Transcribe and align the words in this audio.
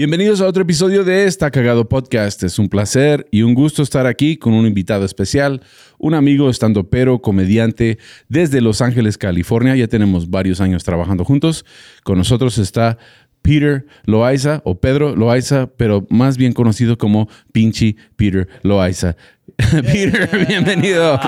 Bienvenidos 0.00 0.40
a 0.40 0.46
otro 0.46 0.62
episodio 0.62 1.04
de 1.04 1.26
Está 1.26 1.50
Cagado 1.50 1.86
Podcast. 1.86 2.42
Es 2.42 2.58
un 2.58 2.70
placer 2.70 3.28
y 3.30 3.42
un 3.42 3.52
gusto 3.52 3.82
estar 3.82 4.06
aquí 4.06 4.38
con 4.38 4.54
un 4.54 4.66
invitado 4.66 5.04
especial, 5.04 5.60
un 5.98 6.14
amigo 6.14 6.48
estando 6.48 6.88
pero 6.88 7.20
comediante 7.20 7.98
desde 8.26 8.62
Los 8.62 8.80
Ángeles, 8.80 9.18
California. 9.18 9.76
Ya 9.76 9.88
tenemos 9.88 10.30
varios 10.30 10.62
años 10.62 10.84
trabajando 10.84 11.22
juntos. 11.26 11.66
Con 12.02 12.16
nosotros 12.16 12.56
está 12.56 12.96
Peter 13.42 13.84
Loaiza 14.06 14.62
o 14.64 14.80
Pedro 14.80 15.14
Loaiza, 15.14 15.66
pero 15.76 16.06
más 16.08 16.38
bien 16.38 16.54
conocido 16.54 16.96
como 16.96 17.28
Pinchi 17.52 17.98
Peter 18.16 18.48
Loaiza. 18.62 19.16
Peter, 19.82 20.46
bienvenido. 20.48 21.20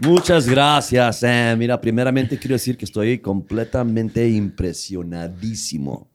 Muchas 0.00 0.46
gracias. 0.46 1.24
mira, 1.56 1.80
primeramente 1.80 2.36
quiero 2.36 2.52
decir 2.52 2.76
que 2.76 2.84
estoy 2.84 3.18
completamente 3.18 4.28
impresionadísimo 4.28 6.11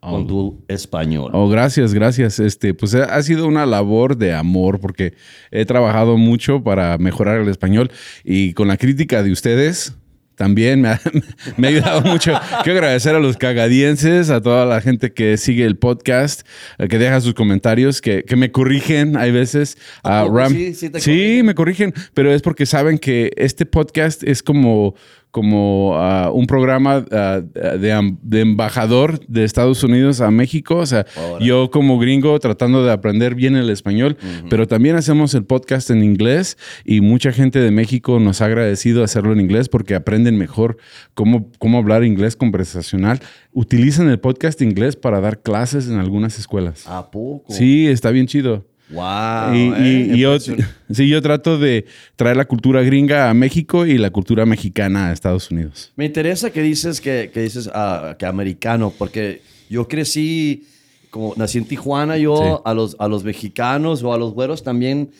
con 0.00 0.26
tu 0.26 0.38
oh. 0.38 0.64
español. 0.68 1.30
Oh, 1.34 1.48
gracias, 1.48 1.94
gracias. 1.94 2.38
Este, 2.38 2.74
pues 2.74 2.94
ha 2.94 3.22
sido 3.22 3.46
una 3.46 3.66
labor 3.66 4.16
de 4.16 4.34
amor 4.34 4.80
porque 4.80 5.14
he 5.50 5.64
trabajado 5.64 6.16
mucho 6.16 6.62
para 6.62 6.98
mejorar 6.98 7.40
el 7.40 7.48
español 7.48 7.90
y 8.24 8.52
con 8.54 8.68
la 8.68 8.76
crítica 8.76 9.22
de 9.22 9.32
ustedes 9.32 9.94
también 10.38 10.80
me 10.80 10.88
ha, 10.88 11.00
ayudado 11.68 12.00
mucho. 12.02 12.32
Quiero 12.62 12.78
agradecer 12.78 13.14
a 13.14 13.18
los 13.18 13.36
cagadienses, 13.36 14.30
a 14.30 14.40
toda 14.40 14.64
la 14.64 14.80
gente 14.80 15.12
que 15.12 15.36
sigue 15.36 15.64
el 15.66 15.76
podcast, 15.76 16.46
eh, 16.78 16.86
que 16.86 16.96
deja 16.96 17.20
sus 17.20 17.34
comentarios, 17.34 18.00
que, 18.00 18.24
me 18.36 18.52
corrigen, 18.52 19.16
hay 19.16 19.32
veces. 19.32 19.76
a 20.04 20.28
Ram, 20.32 20.56
sí, 21.00 21.40
me 21.42 21.56
corrigen, 21.56 21.92
pero 22.14 22.32
es 22.32 22.40
porque 22.40 22.66
saben 22.66 22.98
que 22.98 23.32
este 23.36 23.66
podcast 23.66 24.22
es 24.22 24.44
como 24.44 24.94
como 25.30 25.92
ah, 25.96 26.30
un 26.32 26.46
programa 26.46 27.04
ah, 27.12 27.40
de, 27.42 28.40
embajador 28.40 29.20
de 29.26 29.44
Estados 29.44 29.82
Unidos 29.84 30.20
a 30.20 30.30
México. 30.30 30.76
O 30.76 30.86
sea, 30.86 31.06
yo 31.40 31.70
como 31.70 31.98
gringo 31.98 32.38
tratando 32.40 32.84
de 32.84 32.92
aprender 32.92 33.34
bien 33.34 33.56
el 33.56 33.70
español, 33.70 34.16
pero 34.48 34.66
también 34.66 34.96
hacemos 34.96 35.34
el 35.34 35.44
podcast 35.44 35.90
en 35.90 36.02
inglés 36.02 36.56
y 36.84 37.00
mucha 37.00 37.32
gente 37.32 37.60
de 37.60 37.70
México 37.70 38.20
nos 38.20 38.40
ha 38.40 38.46
agradecido 38.46 39.04
hacerlo 39.04 39.32
en 39.32 39.40
inglés 39.40 39.68
porque 39.68 39.94
aprenden 39.94 40.36
mejor 40.38 40.78
cómo, 41.14 41.50
cómo 41.58 41.78
hablar 41.78 42.04
inglés 42.04 42.36
conversacional. 42.36 43.20
Utilizan 43.52 44.08
el 44.08 44.20
podcast 44.20 44.60
inglés 44.62 44.96
para 44.96 45.20
dar 45.20 45.42
clases 45.42 45.88
en 45.88 45.96
algunas 45.98 46.38
escuelas. 46.38 46.86
¿A 46.86 47.10
poco? 47.10 47.52
Sí, 47.52 47.86
está 47.86 48.10
bien 48.10 48.26
chido. 48.26 48.64
Wow. 48.90 49.54
Y, 49.54 49.72
eh, 49.76 50.16
yo, 50.16 50.38
sí, 50.90 51.08
yo 51.08 51.20
trato 51.20 51.58
de 51.58 51.86
traer 52.16 52.36
la 52.36 52.46
cultura 52.46 52.82
gringa 52.82 53.28
a 53.28 53.34
México 53.34 53.86
y 53.86 53.98
la 53.98 54.10
cultura 54.10 54.46
mexicana 54.46 55.08
a 55.08 55.12
Estados 55.12 55.50
Unidos. 55.50 55.92
Me 55.96 56.06
interesa 56.06 56.50
que 56.50 56.62
dices 56.62 57.00
que, 57.00 57.30
que 57.32 57.42
dices 57.42 57.66
uh, 57.66 58.16
que 58.18 58.26
americano, 58.26 58.92
porque 58.96 59.42
yo 59.68 59.86
crecí 59.88 60.64
como 61.10 61.34
nací 61.36 61.58
en 61.58 61.64
Tijuana, 61.64 62.16
yo 62.16 62.62
a, 62.64 62.74
los, 62.74 62.96
a 62.98 63.08
los 63.08 63.24
mexicanos 63.24 64.02
o 64.02 64.12
a 64.12 64.18
los 64.18 64.32
güeros 64.32 64.62
también 64.62 65.10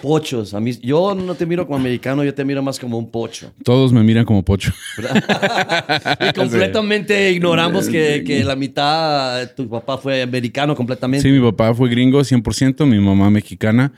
pochos. 0.00 0.54
A 0.54 0.60
mí, 0.60 0.72
yo 0.82 1.14
no 1.14 1.34
te 1.34 1.46
miro 1.46 1.66
como 1.66 1.78
americano, 1.78 2.24
yo 2.24 2.34
te 2.34 2.44
miro 2.44 2.62
más 2.62 2.78
como 2.78 2.98
un 2.98 3.10
pocho. 3.10 3.52
Todos 3.64 3.92
me 3.92 4.02
miran 4.02 4.24
como 4.24 4.44
pocho. 4.44 4.72
y 6.28 6.32
completamente 6.32 7.30
ignoramos 7.32 7.88
que, 7.88 8.24
que, 8.26 8.44
la 8.44 8.56
mitad, 8.56 9.50
tu 9.54 9.68
papá 9.68 9.98
fue 9.98 10.22
americano 10.22 10.74
completamente. 10.74 11.28
Sí, 11.28 11.32
mi 11.34 11.40
papá 11.40 11.74
fue 11.74 11.88
gringo 11.88 12.20
100%, 12.20 12.86
mi 12.86 12.98
mamá 12.98 13.30
mexicana. 13.30 13.92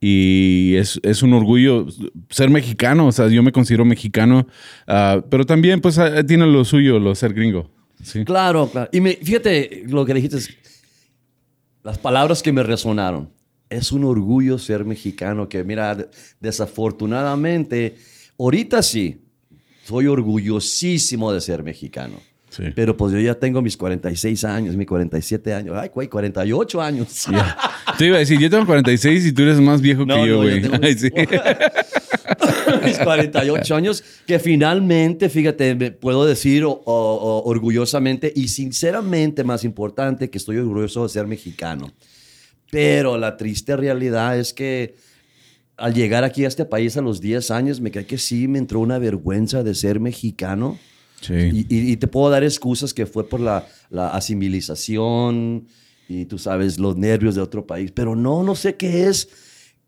Y 0.00 0.74
es, 0.76 1.00
es 1.02 1.22
un 1.22 1.34
orgullo 1.34 1.86
ser 2.30 2.50
mexicano, 2.50 3.08
o 3.08 3.12
sea, 3.12 3.28
yo 3.28 3.42
me 3.42 3.50
considero 3.50 3.84
mexicano, 3.84 4.46
uh, 4.86 5.22
pero 5.28 5.44
también 5.44 5.80
pues 5.80 5.98
ah, 5.98 6.24
tiene 6.24 6.46
lo 6.46 6.64
suyo, 6.64 7.00
lo 7.00 7.14
ser 7.16 7.34
gringo. 7.34 7.68
Sí. 8.02 8.24
Claro, 8.24 8.68
claro. 8.70 8.88
Y 8.92 9.00
me, 9.00 9.14
fíjate 9.14 9.82
lo 9.88 10.06
que 10.06 10.14
dijiste, 10.14 10.38
las 11.82 11.98
palabras 11.98 12.42
que 12.42 12.52
me 12.52 12.62
resonaron. 12.62 13.30
Es 13.70 13.92
un 13.92 14.04
orgullo 14.04 14.58
ser 14.58 14.84
mexicano 14.84 15.48
que, 15.48 15.62
mira, 15.62 16.08
desafortunadamente, 16.40 17.96
ahorita 18.38 18.82
sí, 18.82 19.22
soy 19.84 20.06
orgullosísimo 20.06 21.32
de 21.32 21.40
ser 21.40 21.62
mexicano. 21.62 22.16
Pero 22.74 22.96
pues 22.96 23.12
yo 23.12 23.20
ya 23.20 23.34
tengo 23.34 23.62
mis 23.62 23.76
46 23.76 24.44
años, 24.44 24.74
mis 24.74 24.86
47 24.86 25.54
años. 25.54 25.76
Ay, 25.78 25.90
güey, 25.94 26.08
48 26.08 26.82
años. 26.82 27.26
Te 27.98 28.06
iba 28.06 28.16
a 28.16 28.20
decir, 28.20 28.38
yo 28.38 28.50
tengo 28.50 28.66
46 28.66 29.26
y 29.26 29.32
tú 29.32 29.42
eres 29.42 29.60
más 29.60 29.80
viejo 29.80 30.06
que 30.06 30.26
yo, 30.26 30.38
güey. 30.38 30.62
Mis 32.88 32.98
48 32.98 33.74
años, 33.74 34.04
que 34.26 34.38
finalmente, 34.38 35.28
fíjate, 35.28 35.74
me 35.74 35.90
puedo 35.90 36.24
decir 36.24 36.64
orgullosamente 36.66 38.32
y 38.34 38.48
sinceramente, 38.48 39.44
más 39.44 39.64
importante, 39.64 40.30
que 40.30 40.38
estoy 40.38 40.58
orgulloso 40.58 41.02
de 41.02 41.08
ser 41.08 41.26
mexicano. 41.26 41.92
Pero 42.70 43.16
la 43.16 43.36
triste 43.36 43.76
realidad 43.76 44.38
es 44.38 44.52
que 44.52 44.96
al 45.76 45.94
llegar 45.94 46.24
aquí 46.24 46.44
a 46.44 46.48
este 46.48 46.64
país 46.64 46.96
a 46.96 47.00
los 47.00 47.20
10 47.20 47.50
años, 47.50 47.80
me 47.80 47.90
cae 47.90 48.04
que 48.04 48.18
sí 48.18 48.48
me 48.48 48.58
entró 48.58 48.80
una 48.80 48.98
vergüenza 48.98 49.62
de 49.62 49.74
ser 49.74 50.00
mexicano. 50.00 50.78
Sí. 51.20 51.66
Y, 51.68 51.96
te 51.96 52.06
puedo 52.06 52.30
dar 52.30 52.44
excusas 52.44 52.94
que 52.94 53.06
fue 53.06 53.28
por 53.28 53.40
la, 53.40 53.66
la 53.90 54.10
asimilización 54.10 55.66
y 56.08 56.24
tú 56.24 56.38
sabes, 56.38 56.78
los 56.78 56.96
nervios 56.96 57.34
de 57.34 57.40
otro 57.42 57.66
país. 57.66 57.90
Pero 57.92 58.16
no, 58.16 58.42
no 58.42 58.54
sé 58.54 58.76
qué 58.76 59.08
es 59.08 59.28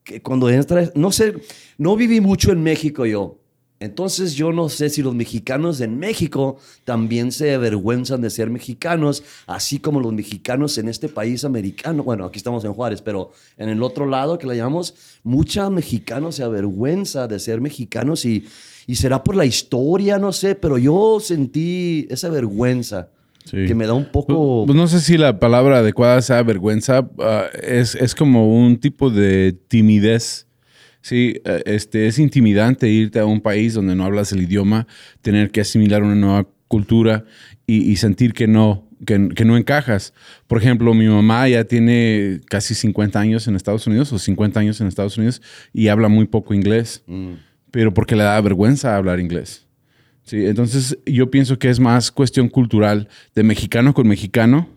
que 0.05 0.23
cuando 0.23 0.49
entra, 0.49 0.91
no 0.95 1.13
sé, 1.13 1.35
no 1.79 1.97
viví 1.97 2.21
mucho 2.21 2.53
en 2.53 2.63
México 2.63 3.07
yo. 3.07 3.41
Entonces 3.81 4.35
yo 4.35 4.53
no 4.53 4.69
sé 4.69 4.91
si 4.91 5.01
los 5.01 5.15
mexicanos 5.15 5.81
en 5.81 5.99
México 5.99 6.59
también 6.85 7.33
se 7.33 7.55
avergüenzan 7.55 8.21
de 8.21 8.29
ser 8.29 8.51
mexicanos, 8.51 9.25
así 9.47 9.79
como 9.79 10.01
los 10.01 10.13
mexicanos 10.13 10.77
en 10.77 10.91
este 10.91 11.09
país 11.09 11.45
americano. 11.45 12.05
Bueno, 12.05 12.27
aquí 12.27 12.37
estamos 12.37 12.63
en 12.67 12.75
Juárez, 12.75 13.01
pero 13.01 13.31
en 13.57 13.71
el 13.71 13.83
otro 13.83 14.05
lado 14.05 14.37
que 14.37 14.47
le 14.47 14.55
llamamos, 14.55 14.95
mucha 15.23 15.71
mexicanos 15.71 16.35
se 16.35 16.43
avergüenza 16.43 17.27
de 17.27 17.39
ser 17.39 17.63
mexicanos 17.63 18.27
y, 18.27 18.47
y 18.87 18.97
será 18.97 19.25
por 19.25 19.35
la 19.35 19.47
historia, 19.47 20.19
no 20.19 20.31
sé, 20.33 20.55
pero 20.55 20.77
yo 20.77 21.19
sentí 21.19 22.07
esa 22.11 22.29
vergüenza. 22.29 23.09
Que 23.49 23.75
me 23.75 23.87
da 23.87 23.95
un 23.95 24.05
poco. 24.05 24.65
Pues 24.67 24.77
no 24.77 24.87
sé 24.87 25.01
si 25.01 25.17
la 25.17 25.39
palabra 25.39 25.79
adecuada 25.79 26.21
sea 26.23 26.43
vergüenza. 26.43 27.09
Ah, 27.19 27.47
es, 27.63 27.95
es, 27.95 28.15
como 28.15 28.55
un 28.55 28.79
tipo 28.79 29.11
de 29.11 29.57
timidez. 29.69 30.47
Sí, 31.01 31.41
eh, 31.45 31.63
este, 31.65 32.07
es 32.07 32.19
intimidante 32.19 32.89
irte 32.89 33.19
a 33.19 33.27
un 33.27 33.41
país 33.41 33.75
donde 33.75 33.95
no 33.95 34.05
hablas 34.05 34.33
el 34.33 34.43
idioma, 34.43 34.87
tener 35.23 35.51
que 35.51 35.63
asimilar 35.63 36.03
una 36.03 36.15
nueva 36.15 36.47
cultura 36.69 37.25
y, 37.67 37.97
sentir 37.97 38.33
que 38.35 38.47
no, 38.47 38.89
que, 39.07 39.31
que, 39.35 39.45
no 39.45 39.57
encajas. 39.57 40.13
Por 40.47 40.59
ejemplo, 40.59 40.93
mi 40.93 41.07
mamá 41.07 41.49
ya 41.49 41.65
tiene 41.65 42.41
casi 42.49 42.75
50 42.75 43.19
años 43.19 43.49
en 43.49 43.57
Estados 43.57 43.87
Unidos 43.87 44.13
o 44.13 44.19
50 44.19 44.61
años 44.61 44.81
en 44.81 44.87
Estados 44.87 45.17
Unidos 45.17 45.41
y 45.73 45.89
habla 45.89 46.09
muy 46.09 46.27
poco 46.27 46.53
inglés, 46.53 47.03
mm. 47.07 47.33
pero 47.71 47.95
porque 47.95 48.17
le 48.17 48.25
da 48.25 48.41
vergüenza 48.41 48.97
hablar 48.97 49.21
inglés. 49.21 49.67
Sí, 50.31 50.47
entonces 50.47 50.97
yo 51.07 51.29
pienso 51.29 51.59
que 51.59 51.71
es 51.71 51.81
más 51.81 52.13
cuestión 52.13 52.49
cultural 52.49 53.09
de 53.35 53.43
mexicano 53.43 53.95
con 53.95 54.07
mexicano, 54.07 54.69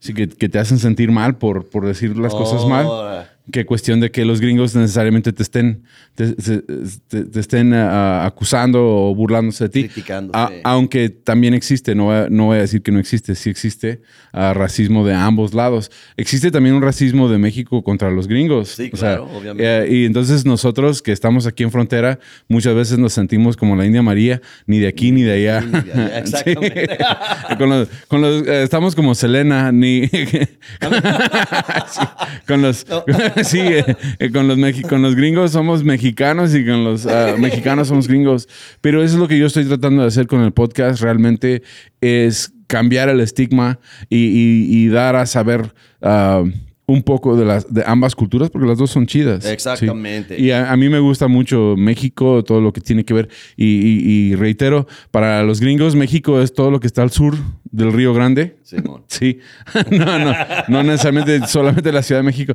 sí, 0.00 0.12
que, 0.12 0.28
que 0.28 0.48
te 0.48 0.58
hacen 0.58 0.80
sentir 0.80 1.12
mal 1.12 1.38
por, 1.38 1.70
por 1.70 1.86
decir 1.86 2.16
las 2.16 2.34
cosas 2.34 2.66
mal. 2.66 3.29
Que 3.52 3.66
cuestión 3.66 4.00
de 4.00 4.10
que 4.10 4.24
los 4.24 4.40
gringos 4.40 4.74
necesariamente 4.74 5.32
te 5.32 5.42
estén, 5.42 5.84
te, 6.14 6.34
estén 7.38 7.74
ah, 7.74 8.26
acusando 8.26 8.80
o 8.82 9.14
burlándose 9.14 9.64
de 9.64 9.70
ti. 9.70 9.84
Criticando. 9.84 10.32
Aunque 10.64 11.10
también 11.10 11.54
existe, 11.54 11.94
no 11.94 12.04
voy, 12.04 12.16
a, 12.16 12.28
no 12.30 12.46
voy, 12.46 12.58
a, 12.58 12.60
decir 12.60 12.82
que 12.82 12.92
no 12.92 12.98
existe, 12.98 13.34
sí 13.34 13.50
existe 13.50 14.00
uh, 14.32 14.54
racismo 14.54 15.06
de 15.06 15.14
ambos 15.14 15.54
lados. 15.54 15.90
Existe 16.16 16.50
también 16.50 16.74
un 16.74 16.82
racismo 16.82 17.28
de 17.28 17.38
México 17.38 17.82
contra 17.82 18.10
los 18.10 18.28
gringos. 18.28 18.68
Sí, 18.68 18.90
claro, 18.90 19.24
obviamente. 19.24 19.64
Eh, 19.64 19.94
y 19.94 20.04
entonces 20.04 20.44
nosotros 20.44 21.02
que 21.02 21.12
estamos 21.12 21.46
aquí 21.46 21.62
en 21.62 21.70
frontera, 21.70 22.18
muchas 22.48 22.74
veces 22.74 22.98
nos 22.98 23.12
sentimos 23.12 23.56
como 23.56 23.76
la 23.76 23.86
India 23.86 24.02
María, 24.02 24.40
ni 24.66 24.78
de 24.78 24.88
aquí 24.88 25.12
ni 25.12 25.22
de 25.22 25.32
allá. 25.32 25.60
Exactamente. 26.18 26.98
con 28.08 28.20
los, 28.20 28.46
eh, 28.46 28.62
estamos 28.62 28.94
como 28.94 29.14
Selena, 29.14 29.72
ni... 29.72 30.08
con 32.46 32.62
los... 32.62 32.86
sí, 33.44 33.60
eh, 33.60 34.30
con, 34.32 34.48
los 34.48 34.58
con 34.82 35.02
los 35.02 35.14
gringos 35.14 35.52
somos 35.52 35.84
mexicanos 35.84 36.54
y 36.54 36.64
con 36.64 36.84
los 36.84 37.06
ah, 37.06 37.34
mexicanos 37.38 37.88
somos 37.88 38.08
gringos. 38.08 38.48
Pero 38.80 39.02
eso 39.02 39.14
es 39.14 39.20
lo 39.20 39.28
que 39.28 39.38
yo 39.38 39.46
estoy 39.46 39.64
tratando 39.64 40.02
de 40.02 40.08
hacer 40.08 40.26
con 40.26 40.42
el 40.42 40.52
podcast. 40.52 41.02
Realmente 41.02 41.62
es 42.00 42.52
cambiar 42.66 43.08
el 43.08 43.20
estigma 43.20 43.80
y, 44.08 44.86
dar 44.88 45.16
a 45.16 45.26
saber 45.26 45.74
ah, 46.02 46.44
un 46.86 47.02
poco 47.02 47.36
de 47.36 47.44
las 47.44 47.72
de 47.72 47.84
ambas 47.86 48.16
culturas 48.16 48.50
porque 48.50 48.66
las 48.66 48.78
dos 48.78 48.90
son 48.90 49.06
chidas. 49.06 49.44
¿sí? 49.44 49.50
Exactamente. 49.50 50.40
Y 50.40 50.50
a, 50.50 50.72
a 50.72 50.76
mí 50.76 50.88
me 50.88 50.98
gusta 50.98 51.28
mucho 51.28 51.74
México, 51.76 52.42
todo 52.44 52.60
lo 52.60 52.72
que 52.72 52.80
tiene 52.80 53.04
que 53.04 53.14
ver. 53.14 53.28
Y, 53.56 53.64
y- 53.66 54.00
y 54.30 54.34
reitero, 54.34 54.86
para 55.10 55.42
los 55.44 55.60
gringos, 55.60 55.94
México 55.94 56.40
es 56.40 56.52
todo 56.52 56.70
lo 56.70 56.80
que 56.80 56.86
está 56.88 57.02
al 57.02 57.10
sur 57.10 57.36
del 57.72 57.92
Río 57.92 58.12
Grande. 58.14 58.58
Simón. 58.62 59.04
Sí, 59.10 59.38
no, 59.90 60.18
no, 60.18 60.34
no 60.68 60.82
necesariamente 60.82 61.46
solamente 61.46 61.92
la 61.92 62.02
Ciudad 62.02 62.20
de 62.20 62.24
México. 62.24 62.54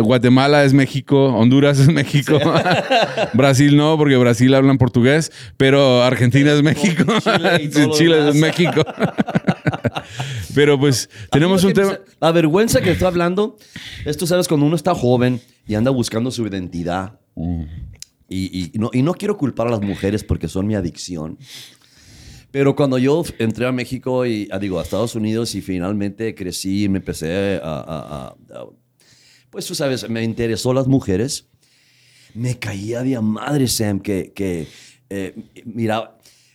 Guatemala 0.00 0.64
es 0.64 0.72
México, 0.72 1.26
Honduras 1.26 1.78
es 1.78 1.88
México, 1.88 2.38
Brasil 3.34 3.76
no, 3.76 3.96
porque 3.96 4.16
Brasil 4.16 4.52
hablan 4.54 4.78
portugués, 4.78 5.30
pero 5.56 6.02
Argentina 6.02 6.52
es 6.52 6.62
México, 6.62 7.04
Chile 7.20 7.60
y 7.62 7.90
Chile 7.92 8.28
es. 8.30 8.34
México. 8.34 8.82
pero 10.54 10.78
pues 10.80 11.08
tenemos 11.30 11.62
un 11.62 11.72
tema. 11.72 12.00
La 12.20 12.32
vergüenza 12.32 12.80
que 12.80 12.90
estoy 12.90 13.06
hablando, 13.06 13.58
esto 14.04 14.26
sabes 14.26 14.48
cuando 14.48 14.66
uno 14.66 14.74
está 14.74 14.94
joven 14.94 15.40
y 15.68 15.74
anda 15.74 15.90
buscando 15.90 16.30
su 16.30 16.46
identidad. 16.46 17.20
Mm. 17.36 17.64
Y, 18.28 18.72
y 18.74 18.78
no, 18.78 18.90
y 18.92 19.02
no 19.02 19.12
quiero 19.14 19.36
culpar 19.36 19.68
a 19.68 19.70
las 19.70 19.82
mujeres 19.82 20.24
porque 20.24 20.48
son 20.48 20.66
mi 20.66 20.74
adicción. 20.74 21.38
Pero 22.52 22.76
cuando 22.76 22.98
yo 22.98 23.24
entré 23.38 23.66
a 23.66 23.72
México 23.72 24.24
y 24.26 24.46
ah, 24.52 24.58
digo 24.60 24.78
a 24.78 24.82
Estados 24.82 25.14
Unidos 25.16 25.54
y 25.56 25.60
finalmente 25.62 26.34
crecí 26.34 26.84
y 26.84 26.88
me 26.88 26.98
empecé 26.98 27.58
a, 27.62 27.66
a- 27.66 27.80
a- 27.80 28.36
a- 28.58 28.66
pues 29.50 29.66
tú 29.66 29.74
sabes, 29.74 30.08
me 30.08 30.22
interesó 30.22 30.72
las 30.72 30.86
mujeres, 30.86 31.48
me 32.34 32.58
caía 32.58 33.02
de 33.02 33.16
a 33.16 33.20
madre 33.20 33.68
Sam 33.68 34.00
que, 34.00 34.32
que 34.34 34.66
eh, 35.10 35.34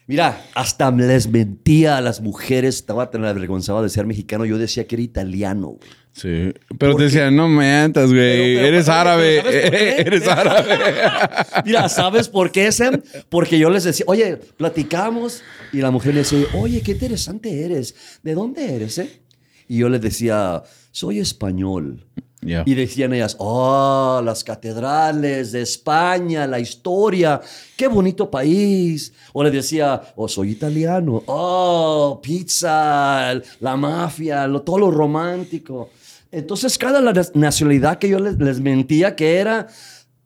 mira, 0.07 0.43
hasta 0.55 0.89
les 0.91 1.27
mentía 1.29 1.97
a 1.97 2.01
las 2.01 2.21
mujeres, 2.21 2.75
estaba 2.75 3.11
tan 3.11 3.23
avergonzado 3.25 3.83
de 3.83 3.89
ser 3.89 4.05
mexicano, 4.07 4.45
yo 4.45 4.57
decía 4.57 4.87
que 4.87 4.95
era 4.95 5.03
italiano. 5.03 5.67
güey. 5.77 5.89
Sí, 6.13 6.51
pero 6.79 6.95
te 6.95 7.03
decían, 7.03 7.35
no 7.35 7.47
mientas, 7.47 8.09
güey, 8.09 8.55
Pero- 8.55 8.55
pero- 8.55 8.67
eres 8.69 8.89
árabe, 8.89 9.37
eres 10.01 10.27
árabe. 10.27 10.75
Mira, 11.65 11.87
¿sabes 11.89 12.27
por 12.27 12.51
qué, 12.51 12.71
Sam? 12.71 13.03
Porque 13.29 13.59
yo 13.59 13.69
les 13.69 13.83
decía, 13.83 14.05
oye, 14.07 14.35
platicamos 14.37 15.43
y 15.71 15.77
la 15.77 15.91
mujer 15.91 16.13
le 16.15 16.21
decía, 16.21 16.39
oye, 16.55 16.81
qué 16.81 16.93
interesante 16.93 17.63
eres. 17.63 17.93
¿De 18.23 18.33
dónde 18.33 18.73
eres, 18.75 18.97
eh? 18.97 19.21
Y 19.67 19.77
yo 19.77 19.89
les 19.89 20.01
decía, 20.01 20.63
soy 20.97 21.19
español. 21.19 22.03
Y 22.41 22.75
decían 22.75 23.13
ellas, 23.13 23.35
oh, 23.39 24.21
las 24.23 24.43
catedrales 24.43 25.51
de 25.51 25.61
España, 25.61 26.47
la 26.47 26.59
historia, 26.59 27.41
qué 27.75 27.87
bonito 27.87 28.31
país. 28.31 29.13
O 29.33 29.43
les 29.43 29.51
decía, 29.51 30.01
oh, 30.15 30.27
soy 30.27 30.51
italiano, 30.51 31.21
oh, 31.27 32.19
pizza, 32.23 33.33
la 33.59 33.75
mafia, 33.75 34.47
lo, 34.47 34.61
todo 34.61 34.79
lo 34.79 34.91
romántico. 34.91 35.89
Entonces, 36.31 36.77
cada 36.77 37.01
la 37.01 37.13
nacionalidad 37.33 37.99
que 37.99 38.09
yo 38.09 38.19
les, 38.19 38.37
les 38.39 38.59
mentía 38.59 39.15
que 39.15 39.35
era, 39.35 39.67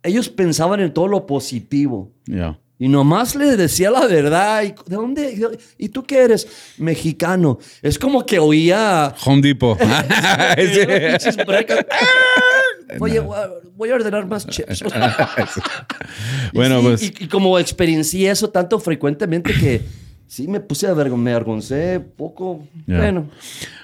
ellos 0.04 0.30
pensaban 0.30 0.80
en 0.80 0.94
todo 0.94 1.08
lo 1.08 1.26
positivo. 1.26 2.12
Y 2.82 2.88
nomás 2.88 3.36
les 3.36 3.60
decía 3.60 3.92
la 3.92 4.08
verdad. 4.08 4.64
¿Y 4.64 4.70
¿De 4.70 4.96
dónde? 4.96 5.60
¿Y 5.78 5.90
tú 5.90 6.02
qué 6.02 6.24
eres? 6.24 6.48
Mexicano. 6.80 7.60
Es 7.80 8.00
como 8.00 8.26
que 8.26 8.40
oía 8.40 9.14
Home 9.24 9.44
Depot. 9.44 9.78
¡Ah! 9.82 10.56
Voy, 12.98 13.18
a, 13.18 13.94
ordenar 13.94 14.26
más 14.26 14.48
chips. 14.48 14.84
Bueno, 16.54 16.80
Y 16.80 16.84
pues. 16.84 17.04
Y, 17.04 17.14
y 17.20 17.28
como 17.28 17.60
experiencié 17.60 18.32
eso 18.32 18.50
tanto 18.50 18.80
frecuentemente 18.80 19.54
que 19.54 19.84
sí 20.26 20.48
me 20.48 20.60
puse 20.60 20.88
a 20.88 20.94
ver, 20.94 21.12
me 21.12 21.32
avergoncé 21.32 22.00
poco. 22.00 22.68
Bueno, 22.88 23.30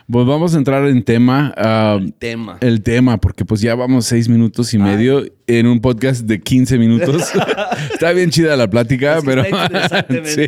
Pues 0.10 0.26
vamos 0.26 0.56
a 0.56 0.58
entrar 0.58 0.88
en 0.88 1.04
tema. 1.04 1.54
ah, 1.58 2.00
tema. 2.18 2.58
el 2.62 2.82
tema, 2.82 3.18
porque 3.20 3.44
pues 3.44 3.60
ya 3.60 3.76
vamos 3.76 4.06
seis 4.06 4.30
minutos 4.30 4.74
y 4.74 4.78
medio 4.78 5.26
en 5.48 5.68
un 5.68 5.82
podcast 5.82 6.22
de 6.22 6.40
15 6.40 6.78
minutos. 6.78 7.24
Está 7.94 8.14
bien 8.14 8.30
chida 8.30 8.56
la 8.56 8.70
plática, 8.70 9.20
pero. 9.26 9.44
sí. 10.24 10.48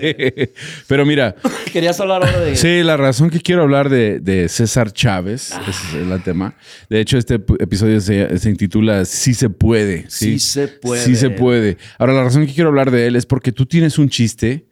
Pero 0.88 1.06
mira, 1.06 1.36
Querías 1.74 2.00
hablar 2.00 2.24
ahora 2.24 2.40
de. 2.40 2.56
sí, 2.56 2.84
la 2.84 2.96
razón 2.96 3.30
que 3.30 3.42
quiero 3.42 3.64
hablar 3.64 3.90
de, 3.90 4.22
de 4.22 4.48
César 4.48 4.94
Chávez, 4.94 5.52
Ah. 5.54 5.62
ese 5.68 6.02
es 6.02 6.08
el 6.10 6.24
tema. 6.24 6.56
De 6.90 7.02
hecho, 7.02 7.18
este 7.18 7.36
episodio 7.60 8.00
se, 8.00 8.40
se 8.40 8.50
intitula 8.50 9.04
Sí 9.04 9.34
se 9.34 9.50
puede. 9.50 10.06
Sí, 10.08 10.40
Sí 10.40 10.40
se 10.40 10.68
puede. 10.70 11.04
Sí 11.04 11.16
se 11.18 11.32
puede. 11.32 11.78
Ahora, 11.98 12.14
la 12.14 12.24
razón 12.24 12.48
que 12.48 12.54
quiero 12.54 12.70
hablar 12.70 12.92
de 12.92 13.08
él 13.08 13.18
es 13.18 13.26
porque 13.26 13.52
tú 13.52 13.66
tienes 13.66 13.98
un 14.00 14.08
chiste 14.08 14.69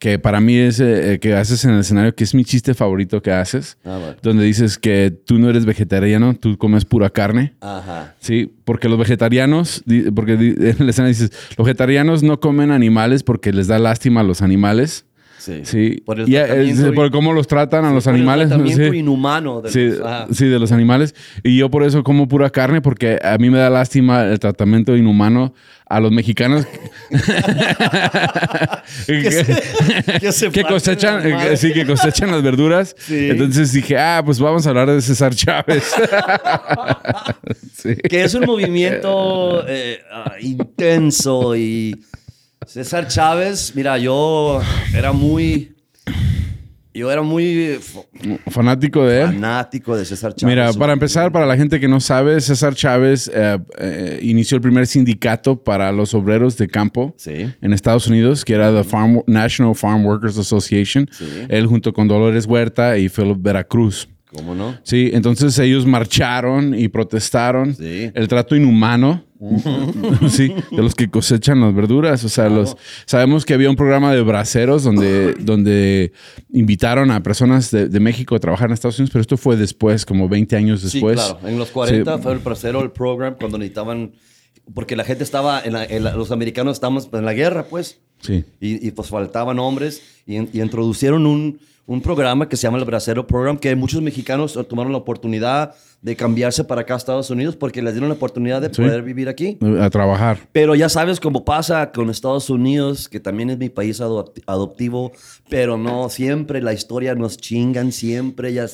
que 0.00 0.18
para 0.18 0.40
mí 0.40 0.56
es 0.56 0.80
eh, 0.80 1.18
que 1.20 1.34
haces 1.34 1.64
en 1.64 1.72
el 1.72 1.80
escenario, 1.80 2.14
que 2.14 2.24
es 2.24 2.34
mi 2.34 2.44
chiste 2.44 2.74
favorito 2.74 3.22
que 3.22 3.30
haces, 3.30 3.76
Ah, 3.84 3.98
vale. 4.02 4.16
donde 4.22 4.44
dices 4.44 4.78
que 4.78 5.10
tú 5.24 5.38
no 5.38 5.48
eres 5.50 5.66
vegetariano, 5.66 6.34
tú 6.34 6.56
comes 6.58 6.84
pura 6.84 7.10
carne. 7.10 7.52
Ajá. 7.60 8.14
Sí, 8.18 8.50
porque 8.64 8.88
los 8.88 8.98
vegetarianos, 8.98 9.84
porque 10.14 10.32
en 10.78 10.86
la 10.86 10.90
escena 10.90 11.06
dices, 11.08 11.30
los 11.56 11.66
vegetarianos 11.66 12.22
no 12.22 12.40
comen 12.40 12.70
animales 12.72 13.22
porque 13.22 13.52
les 13.52 13.66
da 13.68 13.78
lástima 13.78 14.20
a 14.22 14.24
los 14.24 14.42
animales. 14.42 15.04
Sí. 15.40 15.60
Sí, 15.64 16.02
Por 16.04 16.20
el 16.20 16.28
y, 16.28 16.92
por 16.94 17.10
cómo 17.10 17.32
los 17.32 17.46
tratan 17.46 17.86
a 17.86 17.92
los 17.92 18.04
Por 18.04 18.12
el 18.14 18.20
animales. 18.20 18.48
tratamiento 18.48 18.92
sí. 18.92 18.98
inhumano. 18.98 19.62
De 19.62 19.70
Sí, 19.70 19.84
los- 19.88 20.00
ajá. 20.00 20.26
sí, 20.30 20.46
de 20.46 20.58
los 20.58 20.70
animales. 20.70 21.14
Y 21.42 21.56
yo 21.56 21.70
por 21.70 21.82
eso 21.82 22.02
como 22.04 22.28
pura 22.28 22.50
carne, 22.50 22.82
porque 22.82 23.18
a 23.22 23.38
mí 23.38 23.48
me 23.48 23.56
da 23.58 23.70
lástima 23.70 24.24
el 24.24 24.38
tratamiento 24.38 24.94
inhumano 24.96 25.54
a 25.88 25.98
los 25.98 26.12
mexicanos 26.12 26.66
Que 29.06 29.30
se- 29.30 30.20
que 30.20 30.32
se 30.32 30.50
que 30.50 30.60
parten 30.62 30.64
cosechan, 30.76 31.26
eh, 31.26 31.56
sí, 31.56 31.72
que 31.72 31.86
cosechan 31.86 32.30
las 32.30 32.42
verduras. 32.42 32.94
Sí. 33.10 33.28
Entonces 33.30 33.72
dije, 33.72 33.96
ah, 33.98 34.22
pues 34.24 34.38
vamos 34.38 34.66
a 34.66 34.70
hablar 34.70 34.90
de 34.90 35.00
César 35.00 35.34
Chávez. 35.34 35.90
Sí. 37.74 37.94
que 37.96 38.24
es 38.24 38.34
un 38.34 38.44
movimiento 38.44 39.64
eh, 39.66 40.00
ah, 40.12 40.34
intenso 40.40 41.56
y 41.56 41.98
César 42.72 43.08
Chávez, 43.08 43.72
mira, 43.74 43.98
yo 43.98 44.60
era 44.94 45.10
muy, 45.12 45.74
yo 46.94 47.10
era 47.10 47.20
muy 47.20 47.80
Fanático 48.48 49.04
de 49.04 49.22
él. 49.22 49.26
fanático 49.26 49.96
de 49.96 50.04
César 50.04 50.34
Chávez. 50.36 50.54
Mira, 50.54 50.72
para 50.74 50.92
empezar, 50.92 51.32
para 51.32 51.46
la 51.46 51.56
gente 51.56 51.80
que 51.80 51.88
no 51.88 51.98
sabe, 51.98 52.40
César 52.40 52.76
Chávez 52.76 53.28
eh, 53.34 53.58
eh, 53.76 54.20
inició 54.22 54.54
el 54.54 54.60
primer 54.62 54.86
sindicato 54.86 55.60
para 55.60 55.90
los 55.90 56.14
obreros 56.14 56.56
de 56.58 56.68
campo 56.68 57.12
Sí. 57.18 57.52
en 57.60 57.72
Estados 57.72 58.06
Unidos, 58.06 58.44
que 58.44 58.52
era 58.54 58.72
the 58.72 58.84
Farm, 58.84 59.20
National 59.26 59.74
Farm 59.74 60.06
Workers 60.06 60.38
Association. 60.38 61.08
Sí. 61.10 61.24
Él 61.48 61.66
junto 61.66 61.92
con 61.92 62.06
Dolores 62.06 62.46
Huerta 62.46 62.96
y 62.98 63.08
Philip 63.08 63.38
Veracruz. 63.40 64.08
¿Cómo 64.36 64.54
no? 64.54 64.78
Sí, 64.84 65.10
entonces 65.12 65.58
ellos 65.58 65.86
marcharon 65.86 66.78
y 66.78 66.86
protestaron 66.88 67.74
Sí. 67.74 68.10
el 68.14 68.28
trato 68.28 68.54
inhumano, 68.54 69.24
sí, 70.28 70.54
de 70.70 70.76
los 70.82 70.94
que 70.94 71.10
cosechan 71.10 71.60
las 71.60 71.74
verduras. 71.74 72.22
O 72.24 72.28
sea, 72.28 72.48
los 72.48 72.76
sabemos 73.06 73.44
que 73.44 73.54
había 73.54 73.68
un 73.70 73.74
programa 73.76 74.12
de 74.12 74.22
braceros 74.22 74.84
donde, 74.84 75.34
donde 75.34 76.12
invitaron 76.52 77.10
a 77.10 77.22
personas 77.22 77.70
de, 77.72 77.88
de 77.88 78.00
México 78.00 78.36
a 78.36 78.38
trabajar 78.38 78.68
en 78.68 78.74
Estados 78.74 78.98
Unidos, 78.98 79.10
pero 79.12 79.20
esto 79.22 79.36
fue 79.36 79.56
después, 79.56 80.06
como 80.06 80.28
20 80.28 80.56
años 80.56 80.82
después. 80.82 81.20
Sí, 81.20 81.32
claro. 81.32 81.48
En 81.48 81.58
los 81.58 81.70
40 81.70 82.16
Sí. 82.16 82.22
fue 82.22 82.32
el 82.32 82.38
placero 82.40 82.82
el 82.82 82.92
program 82.92 83.34
cuando 83.38 83.58
necesitaban, 83.58 84.12
porque 84.74 84.94
la 84.94 85.04
gente 85.04 85.24
estaba, 85.24 85.60
en 85.60 85.72
la- 85.72 85.84
en 85.84 86.04
la- 86.04 86.14
los 86.14 86.30
americanos 86.30 86.76
estábamos 86.76 87.08
en 87.12 87.24
la 87.24 87.32
guerra, 87.34 87.64
pues. 87.64 88.00
Sí. 88.20 88.44
Y, 88.60 88.86
y, 88.86 88.90
pues 88.90 89.08
faltaban 89.08 89.58
hombres 89.58 90.02
y, 90.26 90.36
y 90.56 90.60
introducieron 90.62 91.26
un, 91.26 91.58
un 91.86 92.00
programa 92.02 92.48
que 92.48 92.56
se 92.56 92.64
llama 92.64 92.78
el 92.78 92.84
Bracero 92.84 93.26
Program, 93.26 93.56
que 93.58 93.74
muchos 93.74 94.02
mexicanos 94.02 94.58
tomaron 94.68 94.92
la 94.92 94.98
oportunidad 94.98 95.74
de 96.02 96.16
cambiarse 96.16 96.64
para 96.64 96.82
acá 96.82 96.94
a 96.94 96.96
Estados 96.96 97.28
Unidos 97.30 97.56
porque 97.56 97.82
les 97.82 97.92
dieron 97.92 98.08
la 98.08 98.14
oportunidad 98.14 98.60
de 98.62 98.68
Sí. 98.72 98.80
poder 98.82 99.02
vivir 99.02 99.28
aquí. 99.28 99.58
A 99.80 99.90
trabajar. 99.90 100.38
Pero 100.52 100.74
ya 100.74 100.88
sabes 100.88 101.20
cómo 101.20 101.44
pasa 101.44 101.92
con 101.92 102.08
Estados 102.10 102.48
Unidos, 102.48 103.08
que 103.08 103.20
también 103.20 103.50
es 103.50 103.58
mi 103.58 103.68
país 103.68 104.00
adop- 104.00 104.42
adoptivo, 104.46 105.12
pero 105.48 105.76
no 105.76 106.08
siempre 106.08 106.62
la 106.62 106.72
historia 106.72 107.14
nos 107.14 107.36
chingan, 107.36 107.92
siempre 107.92 108.52
ya... 108.52 108.66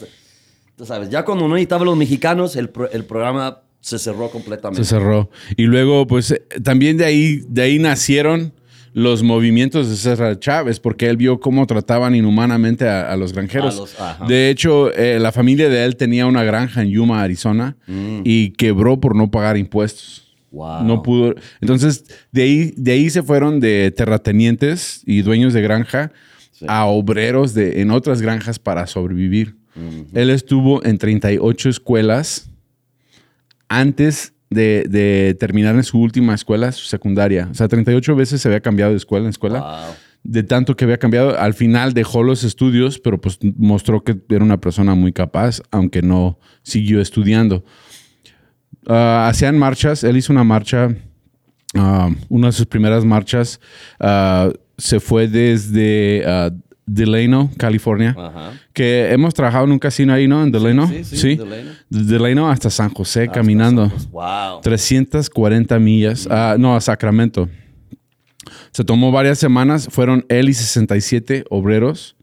Tú 0.77 0.85
sabes, 0.85 1.09
ya 1.09 1.25
cuando 1.25 1.49
no 1.49 1.55
necesitaban 1.55 1.87
los 1.87 1.97
mexicanos, 1.97 2.55
el, 2.55 2.69
pro- 2.69 2.91
el 2.91 3.05
programa 3.07 3.63
se 3.81 3.99
cerró 3.99 4.29
completamente. 4.31 4.85
Se 4.85 4.91
cerró. 4.91 5.31
Y 5.57 5.63
luego, 5.63 6.07
pues, 6.07 6.33
eh, 6.33 6.43
también 6.63 6.97
de 6.99 7.07
ahí, 7.07 7.41
de 7.49 7.63
ahí 7.63 7.79
nacieron 7.79 8.53
los 8.99 9.23
movimientos 9.23 9.91
de 9.91 9.97
César 9.97 10.39
Chávez, 10.39 10.81
porque 10.81 11.07
él 11.11 11.19
vio 11.19 11.39
cómo 11.39 11.67
trataban 11.67 12.15
inhumanamente 12.15 12.89
a, 12.89 13.13
a 13.13 13.17
los 13.19 13.35
granjeros. 13.35 13.75
A 13.75 13.79
los- 13.79 14.01
ajá. 14.01 14.25
de 14.27 14.49
hecho, 14.49 14.91
eh, 14.95 15.19
la 15.21 15.33
familia 15.33 15.69
de 15.69 15.85
él 15.85 15.97
tenía 15.97 16.25
una 16.25 16.43
granja 16.45 16.81
en 16.81 16.89
Yuma, 16.89 17.21
Arizona, 17.23 17.77
y 18.25 18.53
quebró 18.53 18.99
por 18.99 19.15
no 19.15 19.31
pagar 19.31 19.59
impuestos. 19.59 20.35
Mm. 20.51 20.57
Wow. 20.57 20.85
No 20.85 21.03
pudo. 21.03 21.35
Entonces, 21.61 22.05
de 22.33 22.43
ahí, 22.43 22.73
de 22.79 22.93
ahí 22.93 23.11
se 23.11 23.23
fueron 23.23 23.61
de 23.61 23.91
terratenientes 23.95 25.03
y 25.05 25.21
dueños 25.21 25.53
de 25.53 25.61
granja 25.61 26.11
a 26.67 26.87
obreros 26.87 27.53
de, 27.53 27.83
en 27.83 27.91
otras 27.91 28.23
granjas 28.23 28.59
para 28.59 28.87
sobrevivir. 28.87 29.57
Él 30.15 30.31
estuvo 30.31 30.83
en 30.87 30.97
38 30.97 31.69
escuelas 31.69 32.49
antes 33.69 34.33
de, 34.51 34.87
de 34.89 35.37
terminar 35.39 35.75
en 35.75 35.85
su 35.85 35.99
última 35.99 36.35
escuela, 36.35 36.73
su 36.73 36.87
secundaria. 36.87 37.49
O 37.51 37.55
sea, 37.55 37.69
38 37.69 38.15
veces 38.15 38.41
se 38.41 38.49
había 38.49 38.61
cambiado 38.61 38.93
de 38.93 38.97
escuela 38.97 39.25
en 39.25 39.31
escuela. 39.31 39.61
Wow. 39.61 39.95
De 40.23 40.43
tanto 40.43 40.75
que 40.77 40.85
había 40.85 40.99
cambiado, 40.99 41.39
al 41.39 41.55
final 41.55 41.95
dejó 41.95 42.23
los 42.23 42.43
estudios, 42.43 42.99
pero 42.99 43.21
pues 43.21 43.39
mostró 43.57 44.03
que 44.03 44.19
era 44.29 44.45
una 44.45 44.61
persona 44.61 44.95
muy 44.95 45.13
capaz, 45.13 45.61
aunque 45.71 46.03
no 46.03 46.39
siguió 46.63 47.01
estudiando. 47.01 47.65
Ah, 48.89 49.29
hacían 49.29 49.59
marchas. 49.59 50.03
Él 50.05 50.17
hizo 50.17 50.33
una 50.33 50.45
marcha, 50.45 50.95
ah, 51.75 52.11
una 52.29 52.49
de 52.49 52.53
sus 52.53 52.67
primeras 52.67 53.05
marchas. 53.05 53.61
ah, 54.01 54.51
se 54.79 55.01
fue 55.01 55.27
desde 55.27 56.23
Delano, 56.87 57.51
California. 57.59 58.15
Ajá. 58.17 58.53
Que 58.73 59.13
hemos 59.13 59.35
trabajado 59.35 59.65
en 59.65 59.73
un 59.73 59.79
casino 59.79 60.13
ahí, 60.15 60.29
¿no? 60.29 60.43
En 60.43 60.53
Delano. 60.53 60.89
sí, 60.89 61.05
sí, 61.05 61.37
Delano. 61.37 61.73
De 61.91 62.05
Delano 62.05 62.49
hasta 62.49 62.71
San 62.71 62.91
José 62.91 63.29
caminando. 63.29 63.91
Wow. 64.11 64.61
340 64.63 65.79
millas. 65.79 66.29
Ah, 66.31 66.57
no, 66.59 66.77
a 66.77 66.81
Sacramento. 66.81 67.49
Se 68.71 68.85
tomó 68.85 69.11
varias 69.11 69.39
semanas. 69.39 69.89
Fueron 69.91 70.25
él 70.29 70.49
y 70.49 70.55
67 70.55 71.45
obreros. 71.51 72.16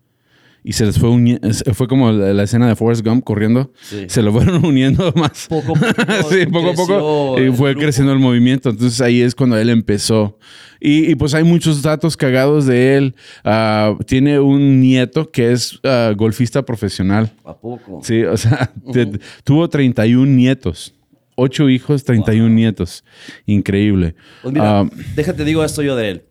Y 0.66 0.74
se 0.74 0.86
les 0.86 0.98
fue 0.98 1.10
uniendo. 1.10 1.50
Fue 1.74 1.88
como 1.88 2.12
la, 2.12 2.34
la 2.34 2.44
escena 2.44 2.68
de 2.70 2.76
Forrest 2.76 3.06
Gump 3.06 3.24
corriendo. 3.26 3.72
Sí. 3.82 4.06
Se 4.08 4.22
lo 4.22 4.32
fueron 4.32 4.64
uniendo 4.66 5.12
más. 5.16 5.48
Poco 5.50 5.74
a 5.76 5.80
poco 5.80 6.30
sí, 6.30 6.46
poco 6.46 6.70
a 6.70 6.74
poco. 6.74 7.42
Y 7.42 7.52
fue 7.52 7.76
creciendo 7.76 8.14
el 8.14 8.20
movimiento. 8.20 8.70
Entonces 8.70 9.02
ahí 9.02 9.22
es 9.22 9.36
cuando 9.36 9.58
él 9.58 9.70
empezó. 9.70 10.38
Y, 10.80 11.12
y, 11.12 11.16
pues 11.16 11.34
hay 11.34 11.44
muchos 11.44 11.82
datos 11.82 12.16
cagados 12.18 12.66
de 12.66 12.96
él. 12.98 13.16
Ah, 13.44 13.96
tiene 14.06 14.40
un 14.40 14.80
nieto 14.82 15.32
que 15.32 15.52
es 15.52 15.80
ah, 15.84 16.14
golfista 16.16 16.64
profesional. 16.64 17.32
¿A 17.46 17.56
poco? 17.58 18.02
Sí, 18.04 18.24
o 18.24 18.36
sea, 18.38 18.72
te- 18.92 19.20
tuvo 19.44 19.70
31 19.70 20.26
nietos. 20.26 20.94
Ocho 21.36 21.68
hijos, 21.70 22.04
31 22.04 22.50
nietos. 22.50 23.04
Increíble. 23.46 24.16
Pues 24.42 24.54
mira, 24.54 24.82
Ah, 24.82 24.90
déjate 25.16 25.44
digo 25.46 25.64
esto 25.64 25.82
yo 25.82 25.96
de 25.96 26.10
él. 26.10 26.24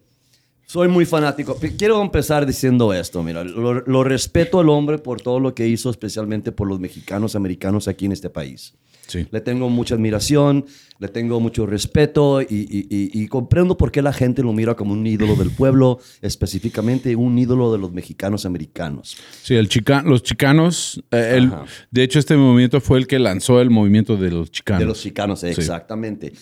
Soy 0.67 0.89
muy 0.89 1.05
fanático. 1.05 1.59
Quiero 1.77 2.01
empezar 2.01 2.47
diciendo 2.47 2.95
esto, 2.95 3.23
mira, 3.23 3.45
lo, 3.45 3.75
lo 3.83 4.05
respeto 4.05 4.59
al 4.59 4.71
hombre 4.71 4.99
por 4.99 5.21
todo 5.21 5.39
lo 5.39 5.55
que 5.55 5.69
hizo, 5.69 5.91
especialmente 5.91 6.51
por 6.51 6.67
los 6.67 6.81
mexicanos 6.81 7.37
americanos 7.37 7.89
aquí 7.89 8.07
en 8.07 8.13
este 8.13 8.31
país. 8.31 8.75
sí. 9.07 9.27
Le 9.31 9.43
tengo 9.43 9.69
mucha 9.69 9.97
admiración, 9.97 10.65
le 10.99 11.09
tengo 11.09 11.41
mucho 11.41 11.67
respeto 11.67 12.41
y, 12.41 12.47
y- 12.49 12.87
y- 12.89 13.23
y 13.23 13.29
comprendo 13.29 13.77
por 13.77 13.91
qué 13.93 14.01
la 14.01 14.15
gente 14.15 14.43
lo 14.43 14.53
mira 14.55 14.75
como 14.75 14.93
un 14.95 15.07
ídolo 15.07 15.35
del 15.37 15.51
pueblo, 15.51 15.99
específicamente 16.23 17.15
un 17.17 17.37
ídolo 17.39 17.71
de 17.73 17.79
los 17.79 17.93
mexicanos 17.93 18.47
americanos. 18.47 19.17
Sí, 19.43 19.55
el 19.57 19.69
chica, 19.69 20.01
los 20.03 20.23
chicanos, 20.23 21.03
eh, 21.11 21.35
el- 21.37 21.53
de 21.91 22.03
hecho 22.03 22.19
este 22.19 22.35
movimiento 22.37 22.81
fue 22.81 22.99
el 22.99 23.07
que 23.07 23.19
lanzó 23.19 23.61
el 23.61 23.69
movimiento 23.69 24.17
de 24.17 24.31
los 24.31 24.51
chicanos. 24.51 24.81
De 24.81 24.87
los 24.87 25.01
chicanos, 25.03 25.45
exactamente. 25.45 26.33